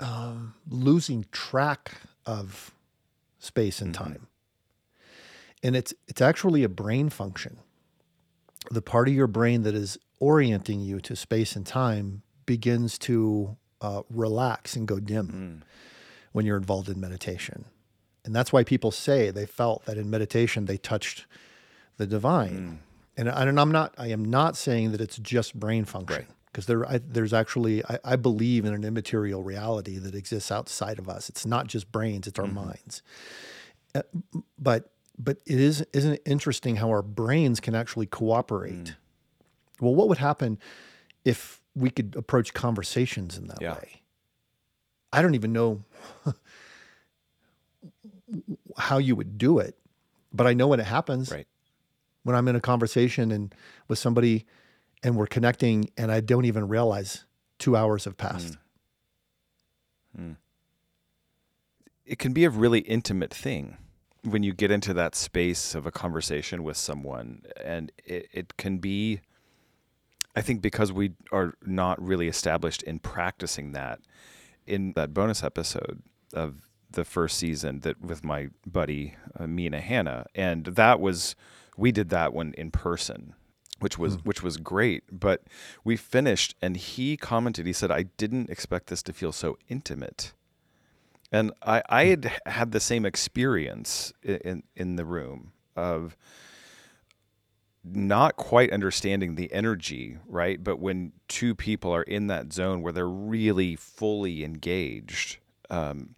[0.00, 1.92] um, losing track
[2.26, 2.72] of
[3.38, 4.26] space and time.
[5.62, 7.58] And it's it's actually a brain function.
[8.70, 13.56] The part of your brain that is orienting you to space and time begins to
[13.80, 15.62] uh, relax and go dim
[16.32, 17.64] when you're involved in meditation.
[18.24, 21.26] And that's why people say they felt that in meditation they touched
[21.96, 22.80] the divine.
[23.16, 26.88] And, and I'm not, I am not saying that it's just brain function because there,
[26.88, 31.28] I, there's actually, I, I believe in an immaterial reality that exists outside of us.
[31.28, 33.02] It's not just brains, it's our minds.
[33.94, 34.02] Uh,
[34.58, 38.94] but, but it is, isn't it interesting how our brains can actually cooperate?
[39.80, 40.58] Well, what would happen
[41.24, 43.74] if we could approach conversations in that Yeah.
[43.74, 44.02] way?
[45.12, 45.84] I don't even know
[48.76, 49.76] how you would do it,
[50.32, 51.30] but I know when it happens.
[51.30, 51.46] Right.
[52.24, 53.54] When I'm in a conversation and
[53.88, 54.44] with somebody
[55.02, 57.24] and we're connecting and I don't even realize
[57.58, 58.56] two hours have passed.
[60.16, 60.20] Mm.
[60.20, 60.36] Mm.
[62.04, 63.76] It can be a really intimate thing
[64.22, 68.78] when you get into that space of a conversation with someone and it, it can
[68.78, 69.20] be
[70.36, 74.00] I think because we are not really established in practicing that
[74.66, 80.26] in that bonus episode of the first season that with my buddy uh, Mina Hannah
[80.34, 81.36] and that was
[81.76, 83.34] we did that one in person
[83.80, 84.20] which was hmm.
[84.20, 85.42] which was great but
[85.84, 90.32] we finished and he commented he said I didn't expect this to feel so intimate
[91.30, 92.10] and I, I hmm.
[92.10, 96.16] had had the same experience in in the room of
[97.84, 100.62] not quite understanding the energy, right?
[100.62, 105.38] But when two people are in that zone where they're really fully engaged,
[105.70, 106.14] um,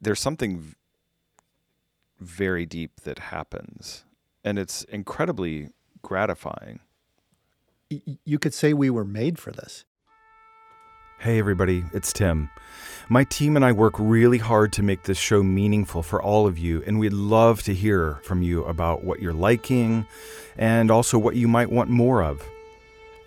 [0.00, 0.74] there's something
[2.18, 4.04] very deep that happens,
[4.44, 5.70] and it's incredibly
[6.02, 6.80] gratifying.
[8.24, 9.84] You could say we were made for this.
[11.20, 12.48] Hey, everybody, it's Tim.
[13.08, 16.58] My team and I work really hard to make this show meaningful for all of
[16.58, 20.06] you, and we'd love to hear from you about what you're liking
[20.56, 22.46] and also what you might want more of.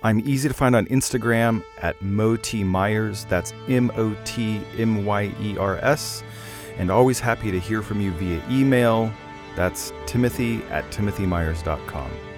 [0.03, 5.33] I'm easy to find on Instagram at Moti Myers, that's M O T M Y
[5.41, 6.23] E R S,
[6.77, 9.11] and always happy to hear from you via email.
[9.55, 12.30] That's timothy at timothymyers.com.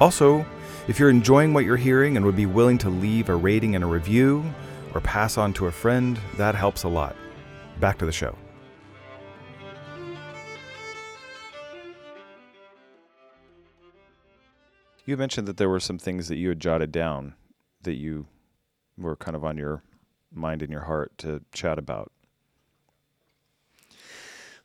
[0.00, 0.46] Also,
[0.86, 3.82] if you're enjoying what you're hearing and would be willing to leave a rating and
[3.82, 4.44] a review,
[4.94, 7.16] or pass on to a friend, that helps a lot.
[7.80, 8.36] Back to the show.
[15.04, 17.34] You mentioned that there were some things that you had jotted down
[17.82, 18.26] that you
[18.96, 19.82] were kind of on your
[20.32, 22.12] mind and your heart to chat about.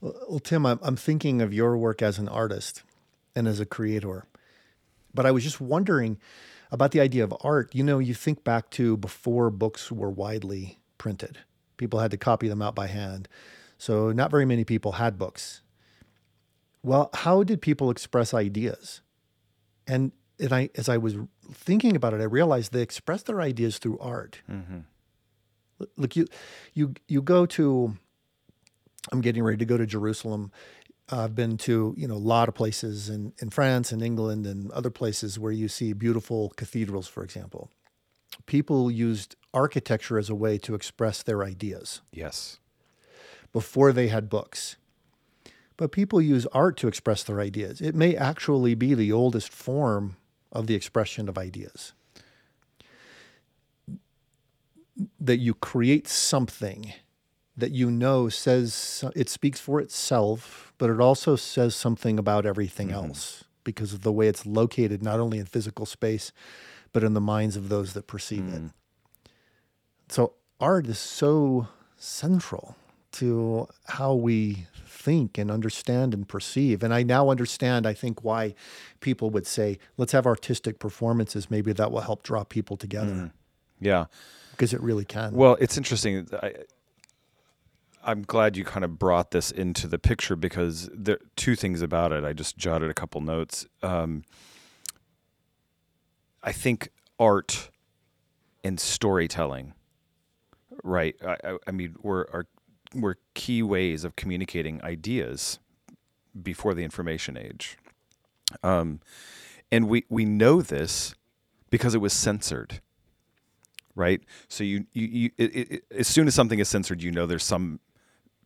[0.02, 2.84] Well, Tim, I'm, I'm thinking of your work as an artist
[3.36, 4.26] and as a creator.
[5.14, 6.18] But I was just wondering
[6.72, 10.80] about the idea of art, you know, you think back to before books were widely
[10.98, 11.40] printed.
[11.78, 13.28] People had to copy them out by hand.
[13.78, 15.62] So not very many people had books.
[16.82, 19.02] Well, how did people express ideas?
[19.86, 21.16] And, and I, as I was
[21.52, 24.42] thinking about it, I realized they expressed their ideas through art.
[24.50, 24.80] Mm-hmm.
[25.98, 26.26] Look, you,
[26.74, 27.98] you, you go to,
[29.12, 30.52] I'm getting ready to go to Jerusalem
[31.10, 34.72] I've been to you know a lot of places in, in France and England and
[34.72, 37.70] other places where you see beautiful cathedrals, for example.
[38.46, 42.02] People used architecture as a way to express their ideas.
[42.12, 42.60] Yes.
[43.52, 44.78] Before they had books.
[45.78, 47.82] But people use art to express their ideas.
[47.82, 50.18] It may actually be the oldest form
[50.52, 51.94] of the expression of ideas.
[55.20, 56.94] That you create something
[57.56, 62.90] that you know says it speaks for itself, but it also says something about everything
[62.90, 63.06] mm-hmm.
[63.06, 66.34] else because of the way it's located, not only in physical space,
[66.92, 68.66] but in the minds of those that perceive mm.
[68.66, 68.72] it.
[70.10, 72.76] So, art is so central
[73.14, 76.84] to how we think and understand and perceive.
[76.84, 78.54] And I now understand, I think, why
[79.00, 81.50] people would say, let's have artistic performances.
[81.50, 83.14] Maybe that will help draw people together.
[83.14, 83.32] Mm.
[83.80, 84.08] Yeah.
[84.52, 85.32] Because it really can.
[85.32, 86.28] Well, it's interesting.
[86.44, 86.56] I,
[88.04, 91.82] I'm glad you kind of brought this into the picture because there are two things
[91.82, 92.24] about it.
[92.24, 93.66] I just jotted a couple notes.
[93.82, 94.24] Um,
[96.44, 96.90] I think
[97.20, 97.70] art
[98.64, 99.74] and storytelling,
[100.84, 101.16] right?
[101.26, 102.46] I, I mean, were are
[102.94, 105.60] were key ways of communicating ideas
[106.42, 107.78] before the information age,
[108.64, 109.00] um,
[109.72, 111.16] and we we know this
[111.70, 112.82] because it was censored
[113.96, 114.22] right?
[114.48, 117.44] So you you, you it, it, as soon as something is censored, you know there's
[117.44, 117.80] some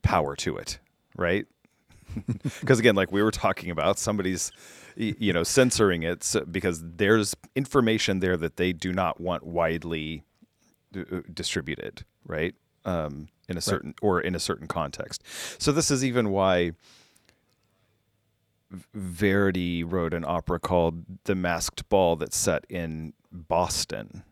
[0.08, 0.80] power to it,
[1.16, 1.46] right?
[2.62, 4.52] Because again, like we were talking about, somebody's
[4.96, 10.24] you know censoring it because there's information there that they do not want widely
[10.96, 12.56] uh, distributed, right?
[12.86, 14.00] Um, in a certain right.
[14.02, 15.22] or in a certain context.
[15.60, 16.72] So this is even why
[18.94, 24.24] Verdi wrote an opera called The Masked Ball that's set in Boston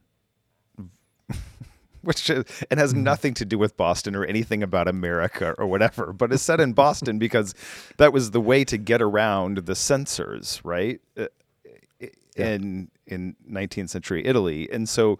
[2.06, 3.04] which is, and has mm-hmm.
[3.04, 6.74] nothing to do with Boston or anything about America or whatever, but is set in
[6.74, 7.54] Boston because
[7.98, 11.02] that was the way to get around the censors, right?
[11.18, 11.28] Uh,
[12.36, 15.18] in in 19th century Italy, and so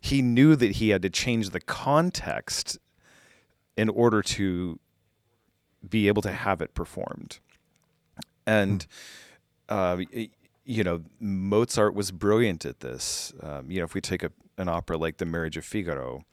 [0.00, 2.78] he knew that he had to change the context
[3.76, 4.78] in order to
[5.86, 7.38] be able to have it performed,
[8.46, 8.86] and.
[9.66, 9.96] Uh,
[10.64, 13.32] you know, Mozart was brilliant at this.
[13.40, 16.24] Um, you know, if we take a, an opera like The Marriage of Figaro,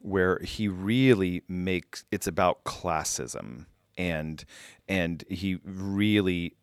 [0.00, 3.66] where he really makes it's about classism
[3.98, 4.44] and
[4.88, 6.56] and he really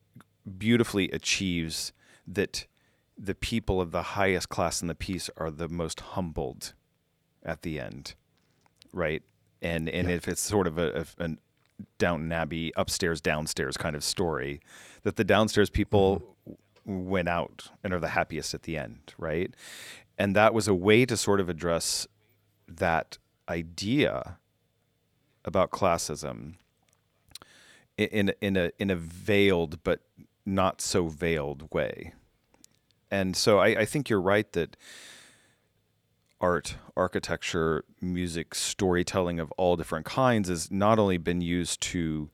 [0.58, 1.94] beautifully achieves
[2.26, 2.66] that
[3.18, 6.74] the people of the highest class in the piece are the most humbled
[7.44, 8.16] at the end,
[8.92, 9.22] right?
[9.62, 11.40] And and if it's sort of a, a an
[12.00, 14.62] Downton Abbey upstairs downstairs kind of story,
[15.04, 16.37] that the downstairs people
[16.88, 19.54] went out and are the happiest at the end, right?
[20.18, 22.08] And that was a way to sort of address
[22.68, 23.18] that
[23.48, 24.38] idea
[25.46, 26.56] about classism
[27.98, 30.02] in in a in a veiled but
[30.46, 32.14] not so veiled way.
[33.12, 34.76] And so I, I think you're right that
[36.40, 42.30] art, architecture, music, storytelling of all different kinds has not only been used to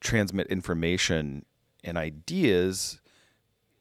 [0.00, 1.44] transmit information
[1.84, 3.00] and ideas,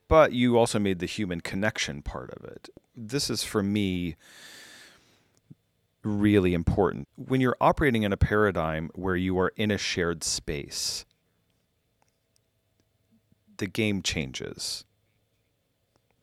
[0.09, 2.67] but you also made the human connection part of it.
[2.95, 4.17] This is for me
[6.03, 7.07] really important.
[7.15, 11.05] When you're operating in a paradigm where you are in a shared space,
[13.57, 14.83] the game changes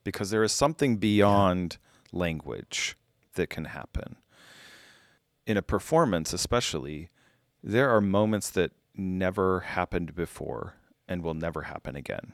[0.05, 1.79] because there is something beyond
[2.13, 2.97] language
[3.35, 4.17] that can happen.
[5.47, 7.11] In a performance, especially,
[7.63, 10.75] there are moments that never happened before
[11.07, 12.33] and will never happen again.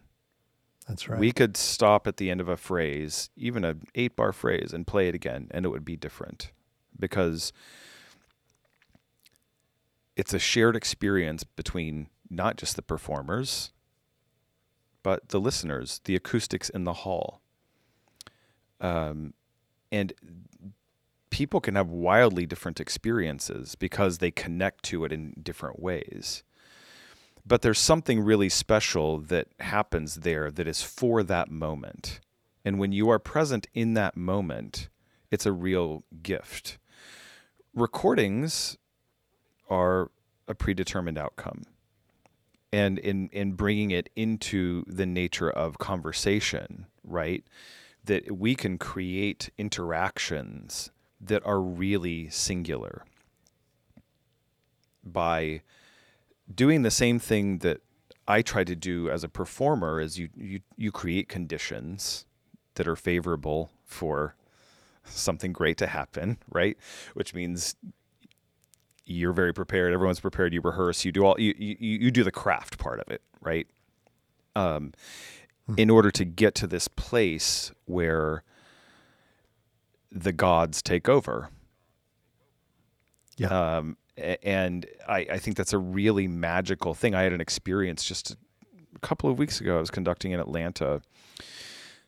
[0.89, 1.19] That's right.
[1.19, 4.87] We could stop at the end of a phrase, even an eight bar phrase, and
[4.87, 6.53] play it again, and it would be different
[6.99, 7.53] because
[10.17, 13.73] it's a shared experience between not just the performers,
[15.03, 17.41] but the listeners, the acoustics in the hall.
[18.81, 19.35] Um,
[19.91, 20.13] and
[21.31, 26.43] people can have wildly different experiences because they connect to it in different ways.
[27.45, 32.21] But there's something really special that happens there that is for that moment.
[32.65, 34.89] And when you are present in that moment,
[35.31, 36.79] it's a real gift.
[37.75, 38.77] Recordings
[39.69, 40.11] are
[40.47, 41.65] a predetermined outcome.
[42.73, 47.45] And in, in bringing it into the nature of conversation, right?
[48.05, 50.91] That we can create interactions
[51.21, 53.05] that are really singular
[55.05, 55.63] by
[56.55, 57.81] doing the same thing that
[58.29, 62.25] I try to do as a performer is you you you create conditions
[62.75, 64.35] that are favorable for
[65.05, 66.77] something great to happen, right?
[67.15, 67.75] Which means
[69.05, 72.33] you're very prepared, everyone's prepared, you rehearse, you do all you you, you do the
[72.33, 73.67] craft part of it, right?
[74.55, 74.93] Um
[75.77, 78.43] in order to get to this place where
[80.11, 81.49] the gods take over.
[83.37, 83.77] Yeah.
[83.79, 87.15] Um, and I, I think that's a really magical thing.
[87.15, 88.37] I had an experience just
[88.95, 89.77] a couple of weeks ago.
[89.77, 91.01] I was conducting in Atlanta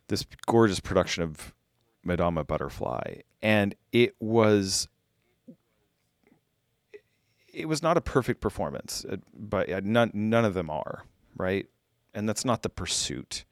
[0.09, 1.55] this gorgeous production of
[2.02, 4.88] Madama Butterfly, and it was
[7.52, 11.05] it was not a perfect performance, uh, but uh, none none of them are
[11.36, 11.66] right,
[12.12, 13.44] and that's not the pursuit.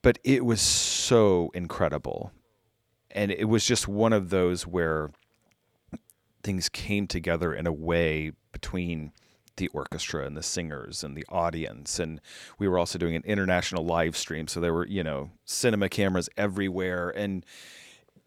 [0.00, 2.32] But it was so incredible,
[3.12, 5.10] and it was just one of those where
[6.42, 9.12] things came together in a way between
[9.56, 11.98] the orchestra and the singers and the audience.
[11.98, 12.20] And
[12.58, 16.28] we were also doing an international live stream so there were you know cinema cameras
[16.36, 17.10] everywhere.
[17.10, 17.44] And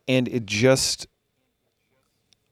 [0.07, 1.07] and it just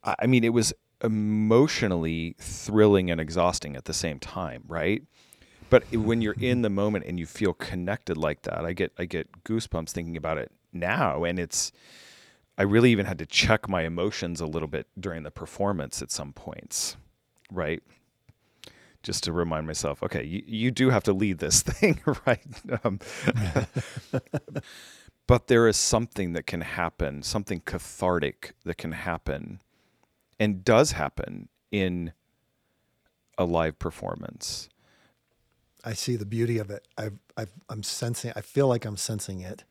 [0.04, 5.04] I mean it was emotionally thrilling and exhausting at the same time right?
[5.70, 9.06] But when you're in the moment and you feel connected like that I get I
[9.06, 11.24] get goosebumps thinking about it now.
[11.24, 11.72] And it's
[12.58, 16.12] I really even had to check my emotions a little bit during the performance at
[16.12, 16.98] some points,
[17.52, 17.82] right?
[19.02, 22.46] Just to remind myself, okay, you, you do have to lead this thing, right?
[22.84, 23.00] Um,
[25.28, 29.60] but there is something that can happen, something cathartic that can happen
[30.40, 32.14] and does happen in
[33.38, 34.70] a live performance.
[35.84, 36.88] I see the beauty of it.
[36.98, 38.32] I've, I'm sensing.
[38.36, 39.64] I feel like I'm sensing it.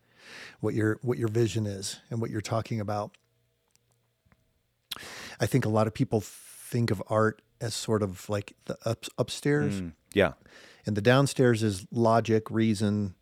[0.60, 3.16] What your what your vision is and what you're talking about.
[5.40, 9.04] I think a lot of people think of art as sort of like the up,
[9.18, 10.32] upstairs, Mm, yeah.
[10.86, 13.14] and the downstairs is logic, reason,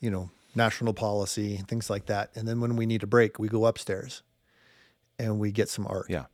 [0.00, 2.30] you know, national policy, things like that.
[2.34, 4.22] And then when we need a break, we go upstairs,
[5.18, 6.06] and we get some art.
[6.10, 6.26] Yeah.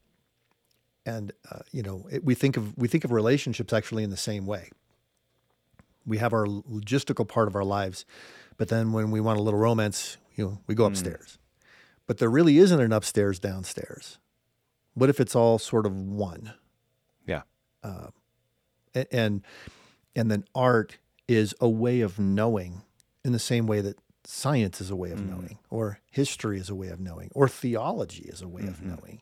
[1.06, 4.16] and uh, you know it, we think of we think of relationships actually in the
[4.16, 4.70] same way
[6.06, 8.04] we have our logistical part of our lives
[8.56, 10.92] but then when we want a little romance you know we go hmm.
[10.92, 11.38] upstairs.
[12.06, 14.18] But there really isn't an upstairs downstairs.
[14.94, 16.52] What if it's all sort of one?
[17.26, 17.42] Yeah.
[17.82, 18.08] Uh,
[18.94, 19.42] a- and
[20.14, 20.98] and then art
[21.28, 22.82] is a way of knowing
[23.24, 25.30] in the same way that science is a way of hmm.
[25.30, 28.90] knowing or history is a way of knowing or theology is a way of mm-hmm.
[28.90, 29.20] knowing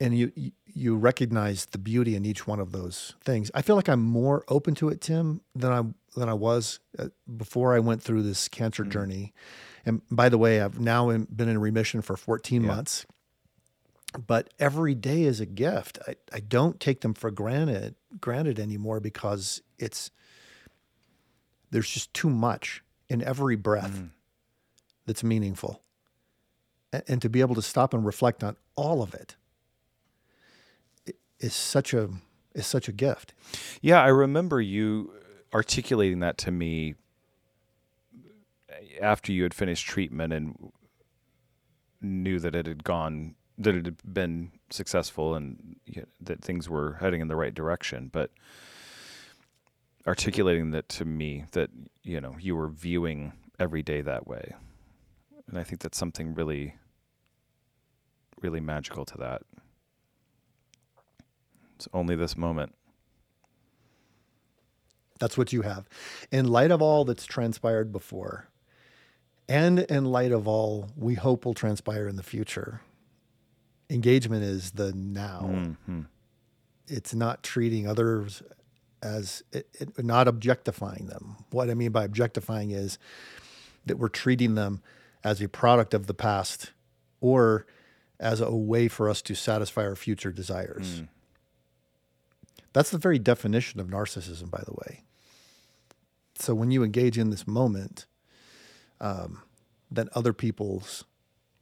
[0.00, 0.52] and you you-
[0.96, 3.50] recognize the beauty in each one of those things.
[3.52, 5.82] I feel like I'm more open to it, Tim, than I
[6.18, 9.32] than I was uh, before I went through this cancer journey.
[9.84, 12.68] And by the way, I've now been in remission for 14 Yeah.
[12.68, 13.06] months.
[14.26, 15.98] But every day is a gift.
[16.08, 20.10] I, I don't take them for granted granted anymore because it's
[21.70, 24.02] there's just too much in every breath
[25.06, 25.82] that's meaningful.
[26.92, 29.36] A- And to be able to stop and reflect on all of it
[31.40, 32.10] is such a
[32.54, 33.34] is such a gift.
[33.80, 35.12] Yeah, I remember you
[35.54, 36.94] articulating that to me
[39.00, 40.72] after you had finished treatment and
[42.00, 46.68] knew that it had gone that it had been successful and you know, that things
[46.68, 48.08] were heading in the right direction.
[48.12, 48.30] But
[50.06, 51.70] articulating that to me that
[52.02, 54.54] you know you were viewing every day that way.
[55.48, 56.74] And i think that's something really
[58.42, 59.42] really magical to that
[61.78, 62.74] it's only this moment
[65.20, 65.88] That's what you have.
[66.30, 68.48] In light of all that's transpired before,
[69.48, 72.80] and in light of all we hope will transpire in the future,
[73.90, 75.40] engagement is the now.
[75.86, 76.02] hmm
[76.86, 78.42] It's not treating others
[79.02, 81.36] as it, it, not objectifying them.
[81.50, 82.98] What I mean by objectifying is
[83.86, 84.82] that we're treating them
[85.22, 86.72] as a product of the past
[87.20, 87.66] or
[88.20, 91.02] as a way for us to satisfy our future desires.
[92.72, 95.04] That's the very definition of narcissism, by the way.
[96.34, 98.06] So when you engage in this moment,
[99.00, 99.42] um,
[99.90, 101.04] then other people's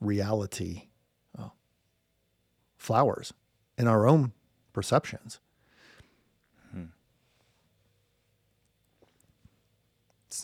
[0.00, 0.88] reality
[1.38, 1.50] uh,
[2.76, 3.32] flowers
[3.78, 4.32] in our own
[4.72, 5.40] perceptions.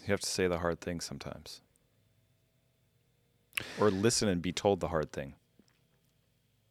[0.01, 1.61] You have to say the hard thing sometimes.
[3.79, 5.35] Or listen and be told the hard thing.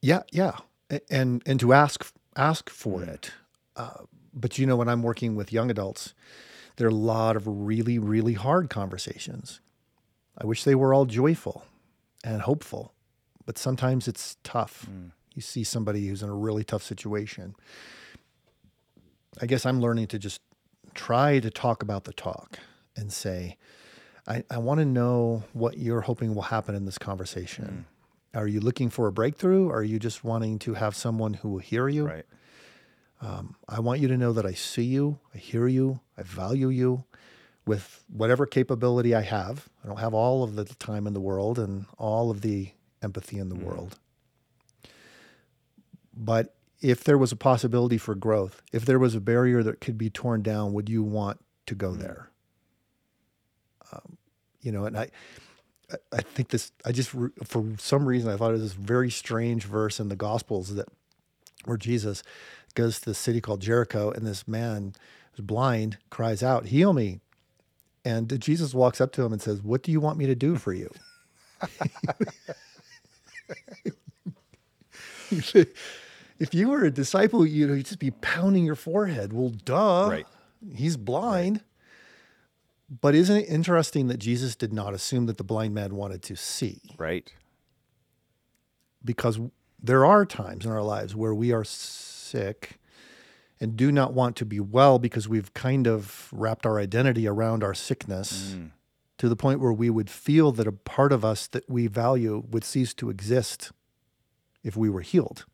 [0.02, 0.58] Yeah, yeah,
[1.10, 3.32] and and to ask ask for it.
[3.76, 6.13] Uh, but you know, when I'm working with young adults,
[6.78, 9.61] there are a lot of really really hard conversations.
[10.38, 11.65] I wish they were all joyful
[12.24, 12.93] and hopeful,
[13.45, 14.88] but sometimes it's tough.
[15.34, 17.55] You see somebody who's in a really tough situation.
[19.41, 20.41] I guess I'm learning to just
[20.93, 22.59] try to talk about the talk
[22.95, 23.57] and say,
[24.28, 27.86] I, I want to know what you're hoping will happen in this conversation.
[28.34, 29.69] Are you looking for a breakthrough?
[29.69, 32.07] Or are you just wanting to have someone who will hear you?
[32.07, 32.26] Right.
[33.22, 36.69] Um, I want you to know that I see you, I hear you, I value
[36.69, 37.03] you
[37.65, 39.69] with whatever capability I have.
[39.84, 42.72] I don't have all of the time in the world and all of the
[43.03, 43.63] empathy in the mm.
[43.63, 43.99] world.
[46.15, 49.97] But if there was a possibility for growth, if there was a barrier that could
[49.97, 51.99] be torn down, would you want to go mm.
[51.99, 52.32] there?
[53.91, 54.17] Um,
[54.61, 56.72] you know, and I, I- I think this.
[56.86, 57.09] I just,
[57.43, 60.88] for some reason, I thought it was this very strange verse in the Gospels that
[61.65, 62.24] where Jesus
[62.72, 64.93] goes to the city called Jericho, and this man
[65.34, 67.19] who's blind cries out, "Heal me!"
[68.05, 70.55] And Jesus walks up to him and says, "What do you want me to do
[70.57, 70.89] for you?"
[75.32, 79.34] if you were a disciple, you know, you'd just be pounding your forehead.
[79.34, 80.07] Well, duh.
[80.11, 80.28] Right.
[80.76, 81.63] He's blind.
[83.01, 86.36] But isn't it interesting that Jesus did not assume that the blind man wanted to
[86.36, 86.82] see?
[86.97, 87.32] Right.
[89.03, 89.39] because
[89.82, 91.63] there are times in our lives where we are
[92.32, 92.80] sick
[93.60, 97.64] and do not want to be well because we've kind of wrapped our identity around
[97.64, 98.72] our sickness mm.
[99.20, 102.44] to the point where we would feel that a part of us that we value
[102.50, 103.72] would cease to exist
[104.64, 105.46] if we were healed.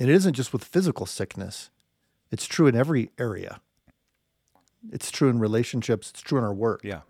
[0.00, 1.70] And it isn't just with physical sickness,
[2.30, 3.60] it's true in every area.
[4.92, 6.80] It's true in relationships, it's true in our work.
[6.82, 7.00] Yeah.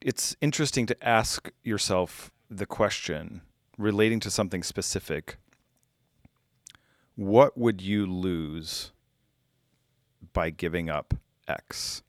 [0.00, 3.40] It's interesting to ask yourself the question
[3.78, 5.38] relating to something specific
[7.16, 8.92] what would you lose
[10.32, 11.14] by giving up
[11.46, 12.02] X?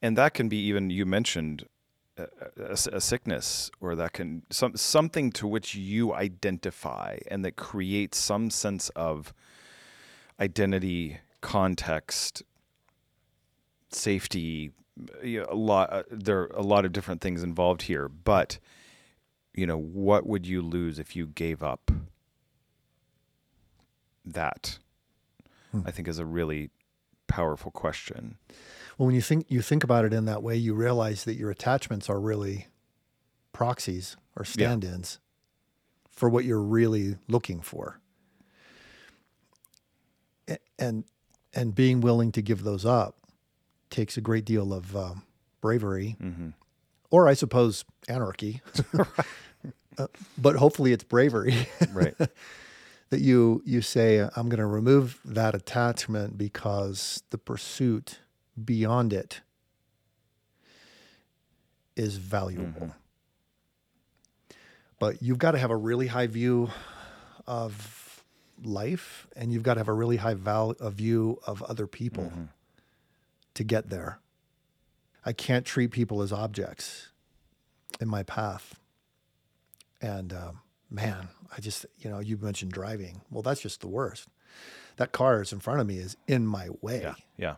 [0.00, 1.66] And that can be even, you mentioned
[2.16, 8.18] a, a- sickness, or that can, some, something to which you identify and that creates
[8.18, 9.32] some sense of
[10.40, 12.42] identity, context,
[13.90, 14.72] safety
[15.22, 18.58] you know, a lot uh, there are a lot of different things involved here but
[19.54, 21.90] you know what would you lose if you gave up
[24.32, 24.78] that
[25.86, 26.70] i think is a really
[27.26, 28.36] powerful question
[28.96, 31.50] Well, when you think you think about it in that way, you realize that your
[31.50, 32.66] attachments are really
[33.52, 35.18] proxies or stand-ins
[36.10, 38.00] for what you're really looking for.
[40.78, 41.04] And
[41.54, 43.16] and being willing to give those up
[43.90, 45.22] takes a great deal of um,
[45.60, 46.16] bravery,
[47.10, 48.60] or I suppose anarchy.
[49.98, 50.06] Uh,
[50.36, 51.66] but hopefully, it's bravery.
[51.92, 52.14] right
[53.10, 58.20] that you you say I'm going to remove that attachment because the pursuit
[58.62, 59.40] beyond it
[61.96, 62.94] is valuable.
[64.98, 66.70] But you've got to have a really high view
[67.46, 68.24] of
[68.62, 72.32] life and you've got to have a really high val- a view of other people
[73.54, 74.20] to get there.
[75.24, 77.08] I can't treat people as objects
[78.00, 78.78] in my path.
[80.00, 83.20] And um, man, I just, you know, you mentioned driving.
[83.30, 84.28] Well, that's just the worst.
[84.96, 87.00] That car is in front of me is in my way.
[87.02, 87.14] Yeah.
[87.36, 87.56] Yeah.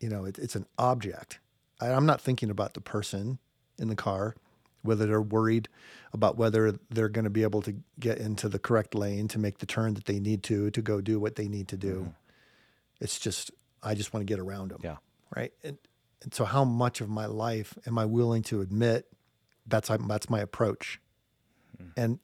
[0.00, 1.40] You know, it, it's an object.
[1.80, 3.38] I, I'm not thinking about the person
[3.78, 4.36] in the car,
[4.82, 5.68] whether they're worried
[6.12, 9.58] about whether they're going to be able to get into the correct lane to make
[9.58, 11.94] the turn that they need to to go do what they need to do.
[11.94, 12.10] Mm-hmm.
[13.00, 13.50] It's just,
[13.82, 14.80] I just want to get around them.
[14.82, 14.96] Yeah.
[15.34, 15.52] Right.
[15.64, 15.78] And,
[16.22, 19.06] and so, how much of my life am I willing to admit
[19.66, 21.00] that's that's my approach,
[21.80, 21.90] mm.
[21.96, 22.18] and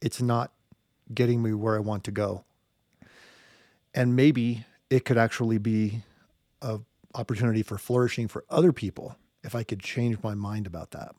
[0.00, 0.52] it's not
[1.12, 2.44] getting me where I want to go.
[3.94, 6.02] And maybe it could actually be
[6.60, 6.80] a
[7.14, 11.14] opportunity for flourishing for other people if I could change my mind about that.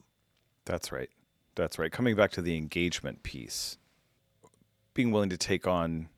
[0.65, 1.09] That's right.
[1.55, 1.91] That's right.
[1.91, 3.77] Coming back to the engagement piece,
[4.93, 6.09] being willing to take on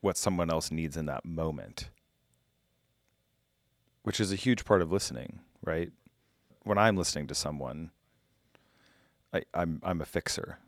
[0.00, 1.90] what someone else needs in that moment,
[4.02, 5.90] which is a huge part of listening, right?
[6.64, 7.90] When I'm listening to someone,
[9.32, 10.58] I, I'm I'm a fixer.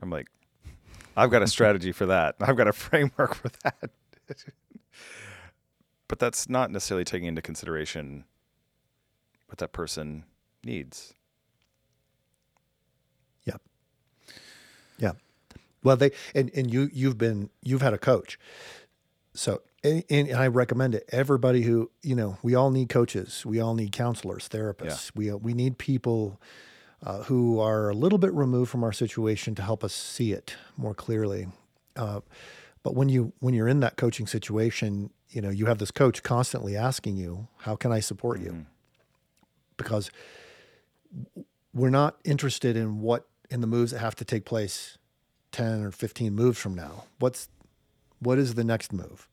[0.00, 0.28] I'm like,
[1.16, 2.36] I've got a strategy for that.
[2.40, 3.90] I've got a framework for that.
[6.08, 8.24] but that's not necessarily taking into consideration
[9.48, 10.24] what that person
[10.64, 11.14] needs.
[13.44, 13.56] Yeah.
[14.98, 15.12] Yeah.
[15.82, 18.38] Well, they and and you you've been you've had a coach,
[19.32, 21.08] so and, and I recommend it.
[21.10, 23.46] Everybody who you know, we all need coaches.
[23.46, 25.12] We all need counselors, therapists.
[25.14, 26.40] We uh, we need people
[27.04, 30.56] uh, who are a little bit removed from our situation to help us see it
[30.76, 31.48] more clearly.
[31.96, 32.20] Uh,
[32.82, 36.22] but when you when you're in that coaching situation, you know you have this coach
[36.22, 38.66] constantly asking you, "How can I support you?"
[39.76, 40.10] Because
[41.72, 44.98] we're not interested in what in the moves that have to take place
[45.52, 47.04] 10 or 15 moves from now.
[47.18, 47.48] What's
[48.20, 49.28] what is the next move?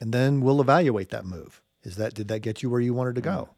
[0.00, 1.60] And then we'll evaluate that move.
[1.82, 3.50] Is that did that get you where you wanted to go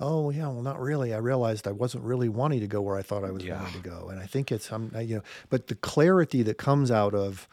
[0.00, 1.12] oh yeah well not really.
[1.14, 3.62] I realized i wasn't really wanting to go where i thought i was Yeah.
[3.62, 4.08] wanting to go.
[4.10, 7.48] And i think it's i'm I- you know but the clarity that comes out of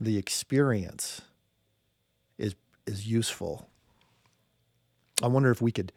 [0.00, 1.22] the experience
[2.38, 2.54] is
[2.86, 3.68] is useful.
[5.22, 5.92] I wonder if we could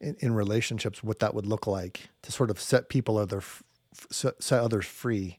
[0.00, 3.62] in, in relationships what that would look like to sort of set people other f-
[4.10, 5.38] set, set others free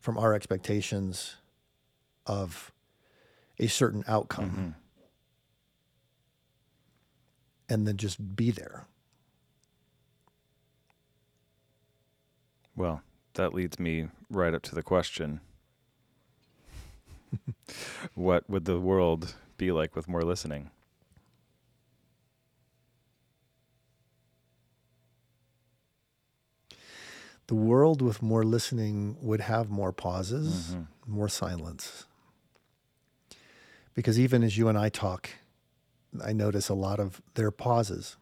[0.00, 1.36] from our expectations
[2.26, 2.70] of
[3.58, 4.68] a certain outcome mm-hmm.
[7.68, 8.86] And then just be there.
[12.74, 13.02] Well,
[13.34, 15.40] that leads me right up to the question.
[18.14, 20.70] What would the world be like with more listening?
[27.46, 30.82] the world with more listening would have more pauses mm-hmm.
[31.12, 32.04] more silence.
[33.94, 35.30] Because even as you and i talk
[36.24, 38.16] i notice a lot of their pauses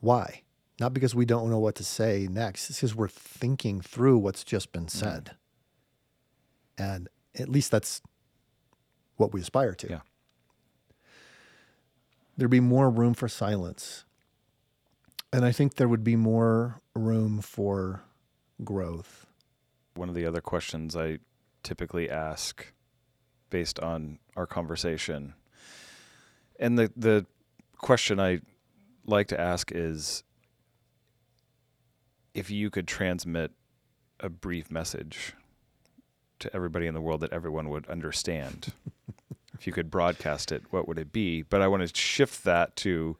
[0.00, 0.42] why
[0.78, 4.44] not because we don't know what to say next it's because we're thinking through what's
[4.44, 4.90] just been mm.
[4.90, 5.36] said
[6.78, 7.08] and
[7.38, 8.00] at least that's
[9.16, 10.00] what we aspire to Yeah.
[12.36, 14.04] there'd be more room for silence.
[15.32, 18.02] And I think there would be more room for
[18.64, 19.26] growth.
[19.94, 21.18] One of the other questions I
[21.62, 22.72] typically ask
[23.50, 25.34] based on our conversation.
[26.58, 27.26] And the the
[27.78, 28.40] question I
[29.04, 30.24] like to ask is
[32.34, 33.52] if you could transmit
[34.20, 35.34] a brief message
[36.38, 38.72] to everybody in the world that everyone would understand.
[39.54, 41.42] if you could broadcast it, what would it be?
[41.42, 43.16] But I want to shift that to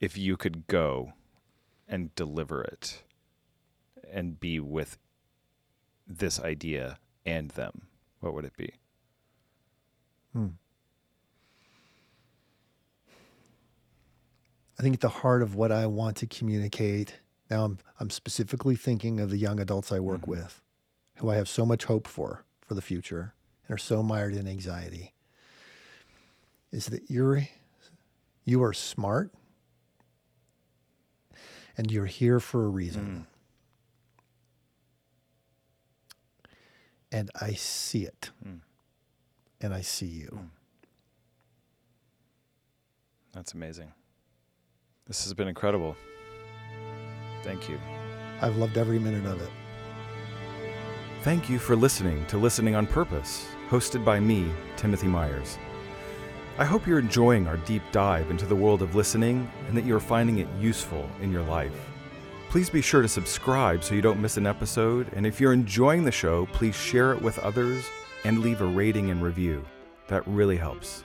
[0.00, 1.12] if you could go
[1.88, 3.02] and deliver it
[4.12, 4.98] and be with
[6.06, 7.82] this idea and them,
[8.20, 8.74] what would it be?
[10.32, 10.46] Hmm.
[14.78, 17.14] I think at the heart of what I want to communicate,
[17.50, 20.32] now I'm, I'm specifically thinking of the young adults I work mm-hmm.
[20.32, 20.60] with,
[21.16, 23.34] who I have so much hope for for the future
[23.66, 25.14] and are so mired in anxiety,
[26.72, 27.48] is that you're
[28.44, 29.32] you are smart
[31.76, 33.26] and you're here for a reason.
[36.44, 36.50] Mm.
[37.12, 38.30] And I see it.
[38.46, 38.60] Mm.
[39.60, 40.38] And I see you.
[40.40, 40.48] Mm.
[43.32, 43.92] That's amazing.
[45.06, 45.96] This has been incredible.
[47.44, 47.78] Thank you.
[48.42, 49.50] I've loved every minute of it.
[51.22, 55.58] Thank you for listening to Listening on Purpose, hosted by me, Timothy Myers.
[56.58, 60.00] I hope you're enjoying our deep dive into the world of listening and that you're
[60.00, 61.90] finding it useful in your life.
[62.48, 66.04] Please be sure to subscribe so you don't miss an episode, and if you're enjoying
[66.04, 67.84] the show, please share it with others
[68.24, 69.64] and leave a rating and review.
[70.08, 71.04] That really helps.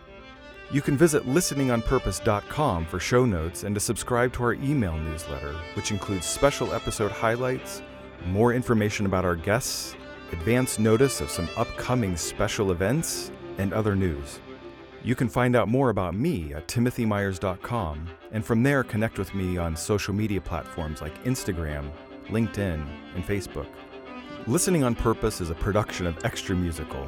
[0.72, 5.92] You can visit listeningonpurpose.com for show notes and to subscribe to our email newsletter, which
[5.92, 7.82] includes special episode highlights,
[8.28, 9.98] more information about our guests,
[10.32, 14.40] advance notice of some upcoming special events, and other news.
[15.04, 19.58] You can find out more about me at timothymyers.com, and from there connect with me
[19.58, 21.92] on social media platforms like Instagram,
[22.28, 23.68] LinkedIn, and Facebook.
[24.48, 27.06] Listening on Purpose is a production of Extra Musical.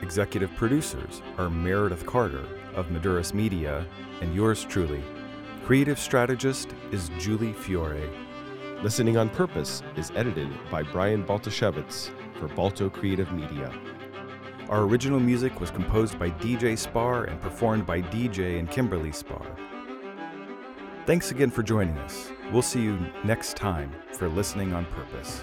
[0.00, 3.86] Executive producers are Meredith Carter of Maduris Media
[4.20, 5.02] and yours truly.
[5.64, 8.08] Creative strategist is Julie Fiore.
[8.82, 13.72] Listening on Purpose is edited by Brian Baltashevitz for Balto Creative Media.
[14.68, 19.46] Our original music was composed by DJ Sparr and performed by DJ and Kimberly Sparr.
[21.06, 22.30] Thanks again for joining us.
[22.52, 25.42] We'll see you next time for Listening on Purpose.